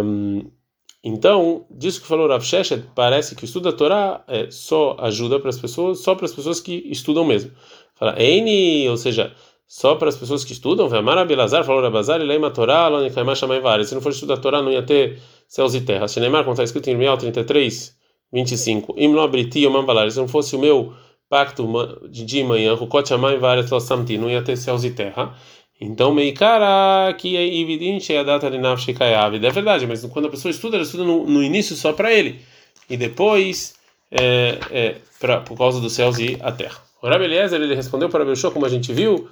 então, 1.03 1.65
disso 1.71 2.01
que 2.01 2.07
falou 2.07 2.27
Rav 2.27 2.43
Sheshet, 2.43 2.83
parece 2.93 3.35
que 3.35 3.43
o 3.43 3.45
estudo 3.45 3.71
da 3.71 3.77
Torá 3.77 4.23
é, 4.27 4.51
só 4.51 4.97
ajuda 4.99 5.39
para 5.39 5.49
as 5.49 5.57
pessoas, 5.57 5.99
só 5.99 6.13
para 6.13 6.25
as 6.25 6.33
pessoas 6.33 6.59
que 6.59 6.83
estudam 6.87 7.23
mesmo. 7.23 7.51
Fala, 7.95 8.21
Eini, 8.21 8.87
ou 8.89 8.97
seja, 8.97 9.33
só 9.69 9.93
para 9.93 10.09
as 10.09 10.17
pessoas 10.17 10.43
que 10.43 10.51
estudam. 10.51 10.89
Vemar 10.89 11.15
Abelazar 11.19 11.63
falou 11.63 11.83
Rabazar, 11.83 12.19
Leima 12.19 12.49
Torá, 12.49 12.87
Lonikaimá 12.87 13.35
Shamai 13.35 13.59
Vares. 13.59 13.87
Se 13.87 13.93
não 13.93 14.01
for 14.01 14.11
estudar 14.11 14.33
a 14.33 14.37
Torá, 14.37 14.63
não 14.63 14.71
ia 14.71 14.81
ter 14.81 15.19
céus 15.47 15.75
e 15.75 15.81
terras. 15.81 16.11
Shenemar, 16.11 16.41
como 16.43 16.53
está 16.53 16.63
escrito 16.63 16.87
em 16.87 16.93
Irmial 16.93 17.15
33, 17.19 17.95
25. 18.33 18.95
Imlo 18.97 19.21
Abriti, 19.21 19.59
Yomam 19.59 19.85
Valar. 19.85 20.09
Se 20.09 20.17
não 20.17 20.27
fosse 20.27 20.55
o 20.55 20.59
meu 20.59 20.91
pacto 21.29 21.67
de 22.09 22.25
dia 22.25 22.41
e 22.41 22.43
manhã, 22.43 22.73
Rukot 22.73 23.07
Shamai 23.07 23.37
Vares, 23.37 23.69
Samti, 23.83 24.17
não 24.17 24.27
ia 24.27 24.41
ter 24.41 24.57
céus 24.57 24.83
e 24.83 24.89
terra. 24.89 25.35
Então, 25.79 26.11
Meikara, 26.11 27.13
que 27.13 27.37
é 27.37 27.59
evidente, 27.61 28.11
é 28.11 28.19
a 28.19 28.23
data 28.23 28.49
de 28.49 28.57
Nafshikayavid. 28.57 29.45
É 29.45 29.51
verdade, 29.51 29.85
mas 29.85 30.03
quando 30.07 30.25
a 30.25 30.29
pessoa 30.31 30.49
estuda, 30.49 30.77
ela 30.77 30.83
estuda 30.83 31.03
no, 31.03 31.27
no 31.27 31.43
início 31.43 31.75
só 31.75 31.93
para 31.93 32.11
ele. 32.11 32.41
E 32.89 32.97
depois, 32.97 33.75
é, 34.09 34.57
é, 34.71 34.95
pra, 35.19 35.41
por 35.41 35.55
causa 35.55 35.79
dos 35.79 35.93
céus 35.93 36.17
e 36.17 36.39
a 36.41 36.51
terra. 36.51 36.77
O 37.03 37.07
Rabbi 37.07 37.25
Eliezer, 37.25 37.61
ele 37.61 37.75
respondeu 37.75 38.09
para 38.09 38.25
Belchô, 38.25 38.49
como 38.49 38.65
a 38.65 38.69
gente 38.69 38.91
viu, 38.91 39.29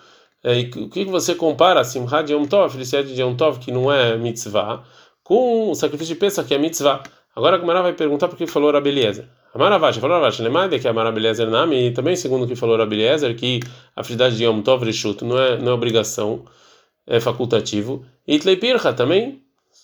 é, 0.51 0.59
o 0.79 0.89
que 0.89 1.03
você 1.05 1.35
compara 1.35 1.83
Simchad 1.83 2.29
Yom 2.31 2.45
Tov, 2.45 2.71
felicidade 2.71 3.13
de 3.13 3.21
Yom 3.21 3.35
Tov, 3.35 3.59
que 3.59 3.71
não 3.71 3.91
é 3.91 4.17
mitzvah, 4.17 4.83
com 5.23 5.71
o 5.71 5.75
sacrifício 5.75 6.13
de 6.13 6.19
Pesach, 6.19 6.47
que 6.47 6.53
é 6.53 6.57
mitzvah? 6.57 7.03
Agora 7.35 7.57
a 7.57 7.59
Gemara 7.59 7.81
vai 7.81 7.93
perguntar 7.93 8.27
por 8.27 8.37
que 8.37 8.47
falou 8.47 8.71
Rabbi 8.71 8.89
Eliezer. 8.89 9.27
Amaravash, 9.53 9.97
falou 9.97 10.17
Ravash, 10.17 10.39
lembrando 10.39 10.79
que 10.79 10.87
a 10.87 10.93
Marabeliezer 10.93 11.49
Nami, 11.49 11.87
e 11.87 11.91
também 11.91 12.15
segundo 12.15 12.45
o 12.45 12.47
que 12.47 12.55
falou 12.55 12.77
Rabeliezer, 12.77 13.35
que 13.35 13.59
a 13.95 14.03
felicidade 14.03 14.37
de 14.37 14.45
Yom 14.45 14.61
Tov 14.61 14.85
Rishut 14.85 15.23
não 15.23 15.39
é, 15.39 15.57
não 15.57 15.71
é 15.71 15.75
obrigação, 15.75 16.45
é 17.05 17.19
facultativo. 17.19 18.05
E 18.27 18.37
Tleipircha 18.37 18.93
também, 18.93 19.41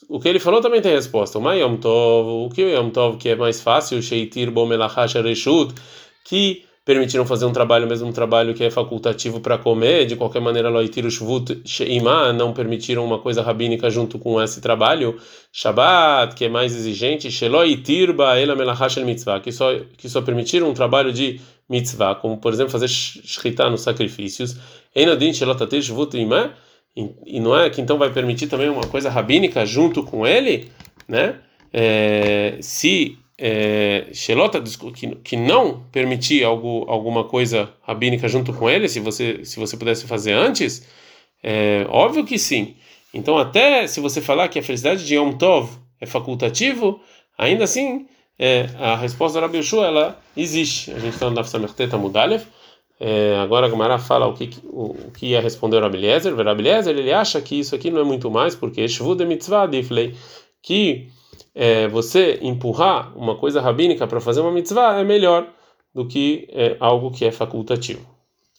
o 0.08 0.20
que 0.20 0.30
ele 0.30 0.40
falou 0.40 0.62
também 0.62 0.82
tem 0.82 0.94
resposta. 0.94 1.40
O 1.40 1.54
Yom 1.54 1.78
Tov, 1.78 2.46
o 2.46 2.50
que 2.50 2.62
é 2.62 2.76
Yom 2.76 2.90
Tov 2.90 3.18
que 3.18 3.30
é 3.30 3.36
mais 3.36 3.62
fácil, 3.62 4.02
Sheitir 4.02 4.52
Bomelachash 4.52 5.16
Rishut, 5.16 5.74
que 6.26 6.66
permitiram 6.86 7.26
fazer 7.26 7.46
um 7.46 7.54
trabalho, 7.54 7.88
mesmo 7.88 8.10
um 8.10 8.12
trabalho 8.12 8.54
que 8.54 8.64
é 8.64 8.70
facultativo 8.70 9.40
para 9.40 9.58
comer, 9.58 10.06
de 10.06 10.16
qualquer 10.18 10.42
maneira, 10.42 10.70
Loitir 10.70 11.10
Shvut 11.10 11.64
não 12.36 12.54
permitiram 12.54 13.06
uma 13.06 13.20
coisa 13.20 13.42
rabínica 13.42 13.90
junto 13.90 14.20
com 14.20 14.42
esse 14.42 14.60
trabalho, 14.60 15.18
Shabbat, 15.52 16.36
que 16.36 16.46
é 16.46 16.50
mais 16.50 16.76
exigente, 16.76 17.32
Sheloitir 17.32 18.14
Ba'ela 18.14 18.56
Mitzvah, 19.06 19.40
que 19.40 19.52
só, 19.52 19.80
que 19.98 20.10
só 20.10 20.22
permitiram 20.22 20.70
um 20.70 20.74
trabalho 20.74 21.14
de 21.14 21.40
mitzvah, 21.70 22.16
como 22.16 22.38
por 22.38 22.52
exemplo 22.52 22.72
fazer 22.72 22.90
shritá 22.90 23.70
nos 23.70 23.82
sacrifícios, 23.82 24.58
Einodin 24.94 25.34
Shelotatir 25.34 25.82
Shvut 25.82 26.18
e 27.26 27.40
não 27.40 27.58
é 27.58 27.70
que 27.70 27.82
então 27.82 27.98
vai 27.98 28.12
permitir 28.12 28.48
também 28.48 28.70
uma 28.70 28.86
coisa 28.86 29.10
rabínica 29.10 29.66
junto 29.66 30.04
com 30.04 30.28
ele, 30.28 30.70
né? 31.08 31.40
É, 31.72 32.58
se 32.62 33.18
é, 33.46 34.08
que, 34.96 35.16
que 35.18 35.36
não 35.36 35.84
permitir 35.92 36.46
algo, 36.46 36.86
alguma 36.88 37.26
coisa 37.26 37.70
rabínica 37.82 38.30
junto 38.30 38.54
com 38.54 38.70
ele, 38.70 38.88
se 38.88 39.02
você 39.02 39.44
se 39.44 39.60
você 39.60 39.76
pudesse 39.76 40.08
fazer 40.08 40.32
antes, 40.32 40.88
é, 41.44 41.86
óbvio 41.90 42.24
que 42.24 42.40
sim. 42.40 42.78
Então 43.14 43.38
até 43.38 43.86
se 43.86 44.00
você 44.00 44.22
falar 44.22 44.48
que 44.48 44.60
a 44.60 44.64
felicidade 44.64 45.06
de 45.06 45.16
Yom 45.16 45.34
Tov 45.34 45.70
é 46.00 46.06
facultativo, 46.06 47.02
ainda 47.38 47.66
assim 47.66 48.08
é, 48.40 48.70
a 48.80 48.96
resposta 48.96 49.42
da 49.42 49.48
Yoshua, 49.48 49.88
ela 49.88 50.22
existe. 50.38 50.92
A 50.92 51.00
gente 51.00 51.16
está 51.16 51.30
no 51.30 51.36
Daf 51.36 51.50
Samerteta 51.50 51.98
Mudalev. 51.98 52.46
É, 52.98 53.36
agora 53.42 53.66
a 53.66 53.70
Gamara 53.70 54.00
fala 54.00 54.26
o 54.26 54.34
que, 54.34 54.52
o, 54.64 54.92
o 55.08 55.12
que 55.12 55.28
ia 55.28 55.42
responder 55.42 55.78
o 55.78 55.82
Rabi 55.82 55.98
Eliezer. 55.98 56.34
O 56.34 56.42
Rabi 56.42 56.62
Eliezer, 56.62 56.98
ele 56.98 57.12
acha 57.12 57.42
que 57.42 57.60
isso 57.60 57.76
aqui 57.76 57.92
não 57.92 58.00
é 58.00 58.04
muito 58.06 58.32
mais, 58.32 58.56
porque 58.56 58.88
Shvu 58.88 59.16
de 59.16 59.26
Mitzvah 59.26 59.66
Diflei, 59.66 60.16
que 60.62 61.10
é, 61.56 61.88
você 61.88 62.40
empurrar 62.42 63.18
uma 63.18 63.36
coisa 63.36 63.62
rabínica 63.62 64.08
para 64.08 64.20
fazer 64.20 64.42
uma 64.42 64.52
mitzvah 64.52 65.00
é 65.00 65.04
melhor 65.04 65.48
do 65.94 66.08
que 66.08 66.48
é, 66.52 66.76
algo 66.80 67.12
que 67.12 67.26
é 67.26 67.32
facultativo. 67.32 68.06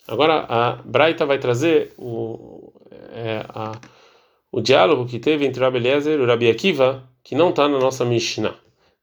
Agora 0.07 0.44
a 0.48 0.72
Braita 0.85 1.26
vai 1.26 1.38
trazer 1.38 1.94
o, 1.98 2.72
é, 3.12 3.44
a, 3.48 3.72
o 4.52 4.61
diálogo 4.61 5.07
que 5.07 5.18
teve 5.18 5.46
entre 5.46 5.62
Rabi 5.62 5.78
Eliezer 5.78 6.18
e 6.18 6.22
o 6.22 6.26
Rabi 6.26 6.48
Akiva, 6.50 7.09
que 7.22 7.35
não 7.35 7.50
está 7.50 7.68
na 7.68 7.78
nossa 7.78 8.04
Mishnah. 8.04 8.54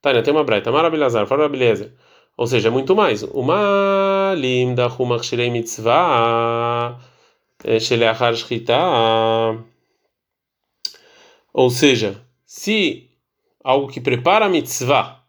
Tá, 0.02 0.20
tem 0.22 0.34
uma 0.34 0.44
Braita, 0.44 0.72
Marabi 0.72 0.98
Lazar, 0.98 1.28
fala 1.28 1.44
Rabi 1.44 1.58
Eliezer. 1.58 1.94
Ou 2.38 2.48
seja, 2.48 2.72
muito 2.72 2.96
mais. 2.96 3.22
Uma 3.24 4.34
lim 4.36 4.74
da 4.74 4.88
humach 4.88 5.26
shirei 5.26 5.50
mitzvah 5.50 7.00
é, 7.64 7.80
sheleachar 7.80 8.36
shchita. 8.36 8.78
Ou 11.54 11.70
seja, 11.70 12.20
se 12.46 13.11
algo 13.64 13.88
que 13.88 14.00
prepara 14.00 14.46
a 14.46 14.50
mitzvah, 14.50 15.22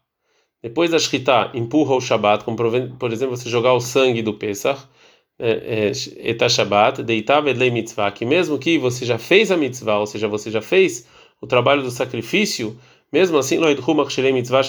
depois 0.61 0.91
da 0.91 0.97
shkita, 0.97 1.51
empurra 1.53 1.95
o 1.95 2.01
Shabat, 2.01 2.45
como 2.45 2.55
por 2.55 3.11
exemplo 3.11 3.35
você 3.35 3.49
jogar 3.49 3.73
o 3.73 3.81
sangue 3.81 4.21
do 4.21 4.33
Pesach, 4.33 4.81
é, 5.37 5.91
é, 5.91 6.29
eta 6.29 6.47
Shabat, 6.47 7.03
deitar 7.03 7.41
vedlei 7.41 7.69
mitzvah, 7.69 8.11
que 8.11 8.25
mesmo 8.25 8.57
que 8.57 8.77
você 8.77 9.05
já 9.05 9.17
fez 9.17 9.51
a 9.51 9.57
mitzvah, 9.57 9.99
ou 9.99 10.05
seja, 10.05 10.27
você 10.27 10.49
já 10.49 10.61
fez 10.61 11.05
o 11.41 11.47
trabalho 11.47 11.83
do 11.83 11.91
sacrifício, 11.91 12.79
mesmo 13.11 13.37
assim, 13.37 13.59
mitzvah 14.31 14.61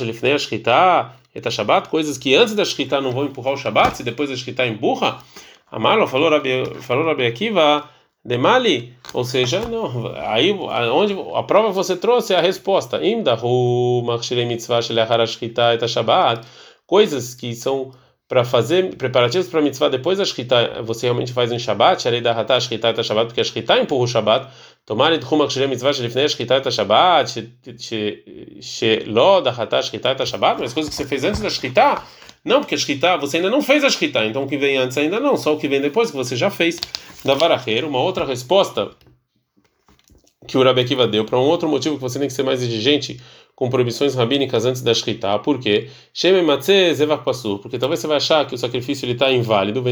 eta 1.34 1.50
Shabat, 1.50 1.88
coisas 1.88 2.18
que 2.18 2.34
antes 2.34 2.54
da 2.54 2.64
shkita 2.64 3.00
não 3.00 3.12
vão 3.12 3.26
empurrar 3.26 3.54
o 3.54 3.56
Shabat, 3.56 3.96
se 3.96 4.02
depois 4.02 4.30
da 4.30 4.36
shkita 4.36 4.66
empurra, 4.66 5.18
Amalo 5.70 6.06
falou 6.06 6.30
Rabi, 6.30 6.64
falou 6.82 7.08
Akiva, 7.10 7.88
Demali, 8.26 8.94
ou 9.12 9.22
seja, 9.22 9.60
não, 9.68 10.14
aí 10.16 10.50
onde 10.50 11.14
a 11.34 11.42
prova 11.42 11.70
você 11.70 11.94
trouxe 11.94 12.32
é 12.32 12.38
a 12.38 12.40
resposta. 12.40 13.04
Imdahu 13.04 14.02
machshirei 14.02 14.46
mitzvah 14.46 14.80
shelachar 14.80 15.20
ashkita 15.20 15.74
et 15.74 15.80
coisas 16.86 17.34
que 17.34 17.54
são 17.54 17.92
para 18.26 18.42
fazer 18.42 18.96
preparativos 18.96 19.48
para 19.48 19.60
mitzvah 19.60 19.90
depois 19.90 20.16
da 20.16 20.24
shkita, 20.24 20.82
você 20.82 21.06
realmente 21.06 21.34
faz 21.34 21.52
em 21.52 21.58
Shabbat, 21.58 22.02
sharei 22.02 22.22
da 22.22 22.32
hatah 22.32 22.58
shkita 22.58 22.88
et 22.88 23.04
Shabbat, 23.04 23.26
porque 23.26 23.42
a 23.42 23.44
shkita 23.44 23.78
empurra 23.78 24.04
o 24.04 24.06
Shabbat. 24.06 24.48
Tomar 24.86 25.12
idhu 25.12 25.36
machshirei 25.36 25.68
mitzvah 25.68 25.92
shelifnei 25.92 26.26
shkita 26.26 26.56
et 26.56 26.70
Shabbat, 26.72 27.28
shelo 28.62 29.42
da 29.42 29.52
hatah 29.52 29.82
shkita 29.82 30.12
et 30.12 30.26
Shabbat, 30.26 30.60
mas 30.60 30.72
coisas 30.72 30.88
que 30.88 30.96
você 30.96 31.06
fez 31.06 31.24
antes 31.24 31.42
da 31.42 31.50
shkita 31.50 32.02
não, 32.44 32.60
porque 32.60 32.74
a 32.74 32.78
shkita, 32.78 33.16
você 33.16 33.38
ainda 33.38 33.48
não 33.48 33.62
fez 33.62 33.82
a 33.82 33.90
shkita, 33.90 34.24
então 34.26 34.44
o 34.44 34.46
que 34.46 34.58
vem 34.58 34.76
antes 34.76 34.98
ainda 34.98 35.18
não, 35.18 35.36
só 35.36 35.54
o 35.54 35.58
que 35.58 35.66
vem 35.66 35.80
depois 35.80 36.10
que 36.10 36.16
você 36.16 36.36
já 36.36 36.50
fez. 36.50 36.78
Da 37.24 37.32
varacheira, 37.34 37.86
uma 37.86 38.00
outra 38.00 38.26
resposta 38.26 38.90
que 40.46 40.58
o 40.58 40.62
Rabi 40.62 40.82
Akiva 40.82 41.06
deu 41.06 41.24
para 41.24 41.38
um 41.38 41.42
outro 41.42 41.66
motivo 41.68 41.96
que 41.96 42.02
você 42.02 42.18
tem 42.18 42.28
que 42.28 42.34
ser 42.34 42.42
mais 42.42 42.62
exigente 42.62 43.18
com 43.54 43.70
proibições 43.70 44.14
rabínicas 44.14 44.66
antes 44.66 44.82
da 44.82 44.92
shkita. 44.92 45.38
Por 45.38 45.58
quê? 45.58 45.88
Porque 47.62 47.78
talvez 47.78 48.00
você 48.00 48.06
vai 48.06 48.16
achar 48.16 48.46
que 48.46 48.54
o 48.54 48.58
sacrifício 48.58 49.08
está 49.10 49.32
inválido. 49.32 49.82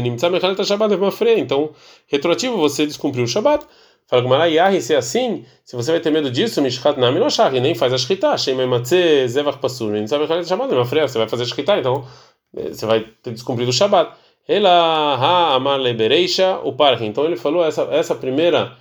Então, 1.37 1.71
retroativo, 2.07 2.57
você 2.57 2.85
descumpriu 2.85 3.23
o 3.23 3.27
Shabbat. 3.27 3.65
Fala 4.05 4.21
com 4.21 4.27
Marayahi, 4.27 4.81
se 4.81 4.93
é 4.93 4.97
assim, 4.97 5.45
se 5.63 5.77
você 5.77 5.91
vai 5.91 6.01
ter 6.01 6.11
medo 6.11 6.29
disso, 6.29 6.61
Mishkat 6.61 6.99
Nami 6.99 7.19
no 7.19 7.27
nem 7.61 7.73
faz 7.73 7.93
a 7.93 7.97
shkita. 7.97 8.37
Você 8.37 8.53
vai 8.53 8.67
fazer 10.27 11.43
a 11.43 11.45
shkita, 11.45 11.77
então 11.79 12.05
você 12.53 12.85
vai 12.85 13.05
ter 13.21 13.31
descumprido 13.31 13.71
o 13.71 13.73
Shabat. 13.73 14.15
Ela 14.47 15.15
o 16.63 16.73
parque. 16.73 17.05
Então 17.05 17.25
ele 17.25 17.37
falou 17.37 17.63
essa 17.65 17.83
essa 17.91 18.13
primeira 18.15 18.77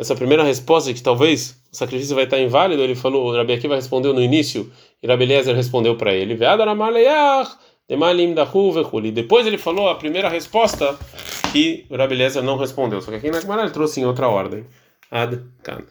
essa 0.00 0.14
primeira 0.14 0.42
resposta 0.42 0.94
que 0.94 1.02
talvez 1.02 1.60
o 1.70 1.76
sacrifício 1.76 2.14
vai 2.14 2.24
estar 2.24 2.40
inválido. 2.40 2.82
Ele 2.82 2.94
falou, 2.94 3.26
o 3.26 3.36
Rabi 3.36 3.52
Akiva 3.52 3.74
respondeu 3.74 4.14
no 4.14 4.22
início 4.22 4.72
e 5.02 5.06
Rabi 5.06 5.24
Eliezer 5.24 5.54
respondeu 5.54 5.94
para 5.96 6.14
ele. 6.14 6.38
Depois 9.12 9.46
ele 9.46 9.58
falou 9.58 9.88
a 9.90 9.94
primeira 9.94 10.30
resposta 10.30 10.98
que 11.52 11.84
o 11.90 11.96
Rabi 11.96 12.14
Eliezer 12.14 12.42
não 12.42 12.56
respondeu. 12.56 13.02
Só 13.02 13.10
que 13.10 13.18
aqui 13.18 13.30
na 13.30 13.40
Gemara 13.40 13.62
ele 13.62 13.72
trouxe 13.72 14.00
em 14.00 14.06
outra 14.06 14.26
ordem. 14.28 14.64
Ad 15.10 15.38
kan. 15.62 15.82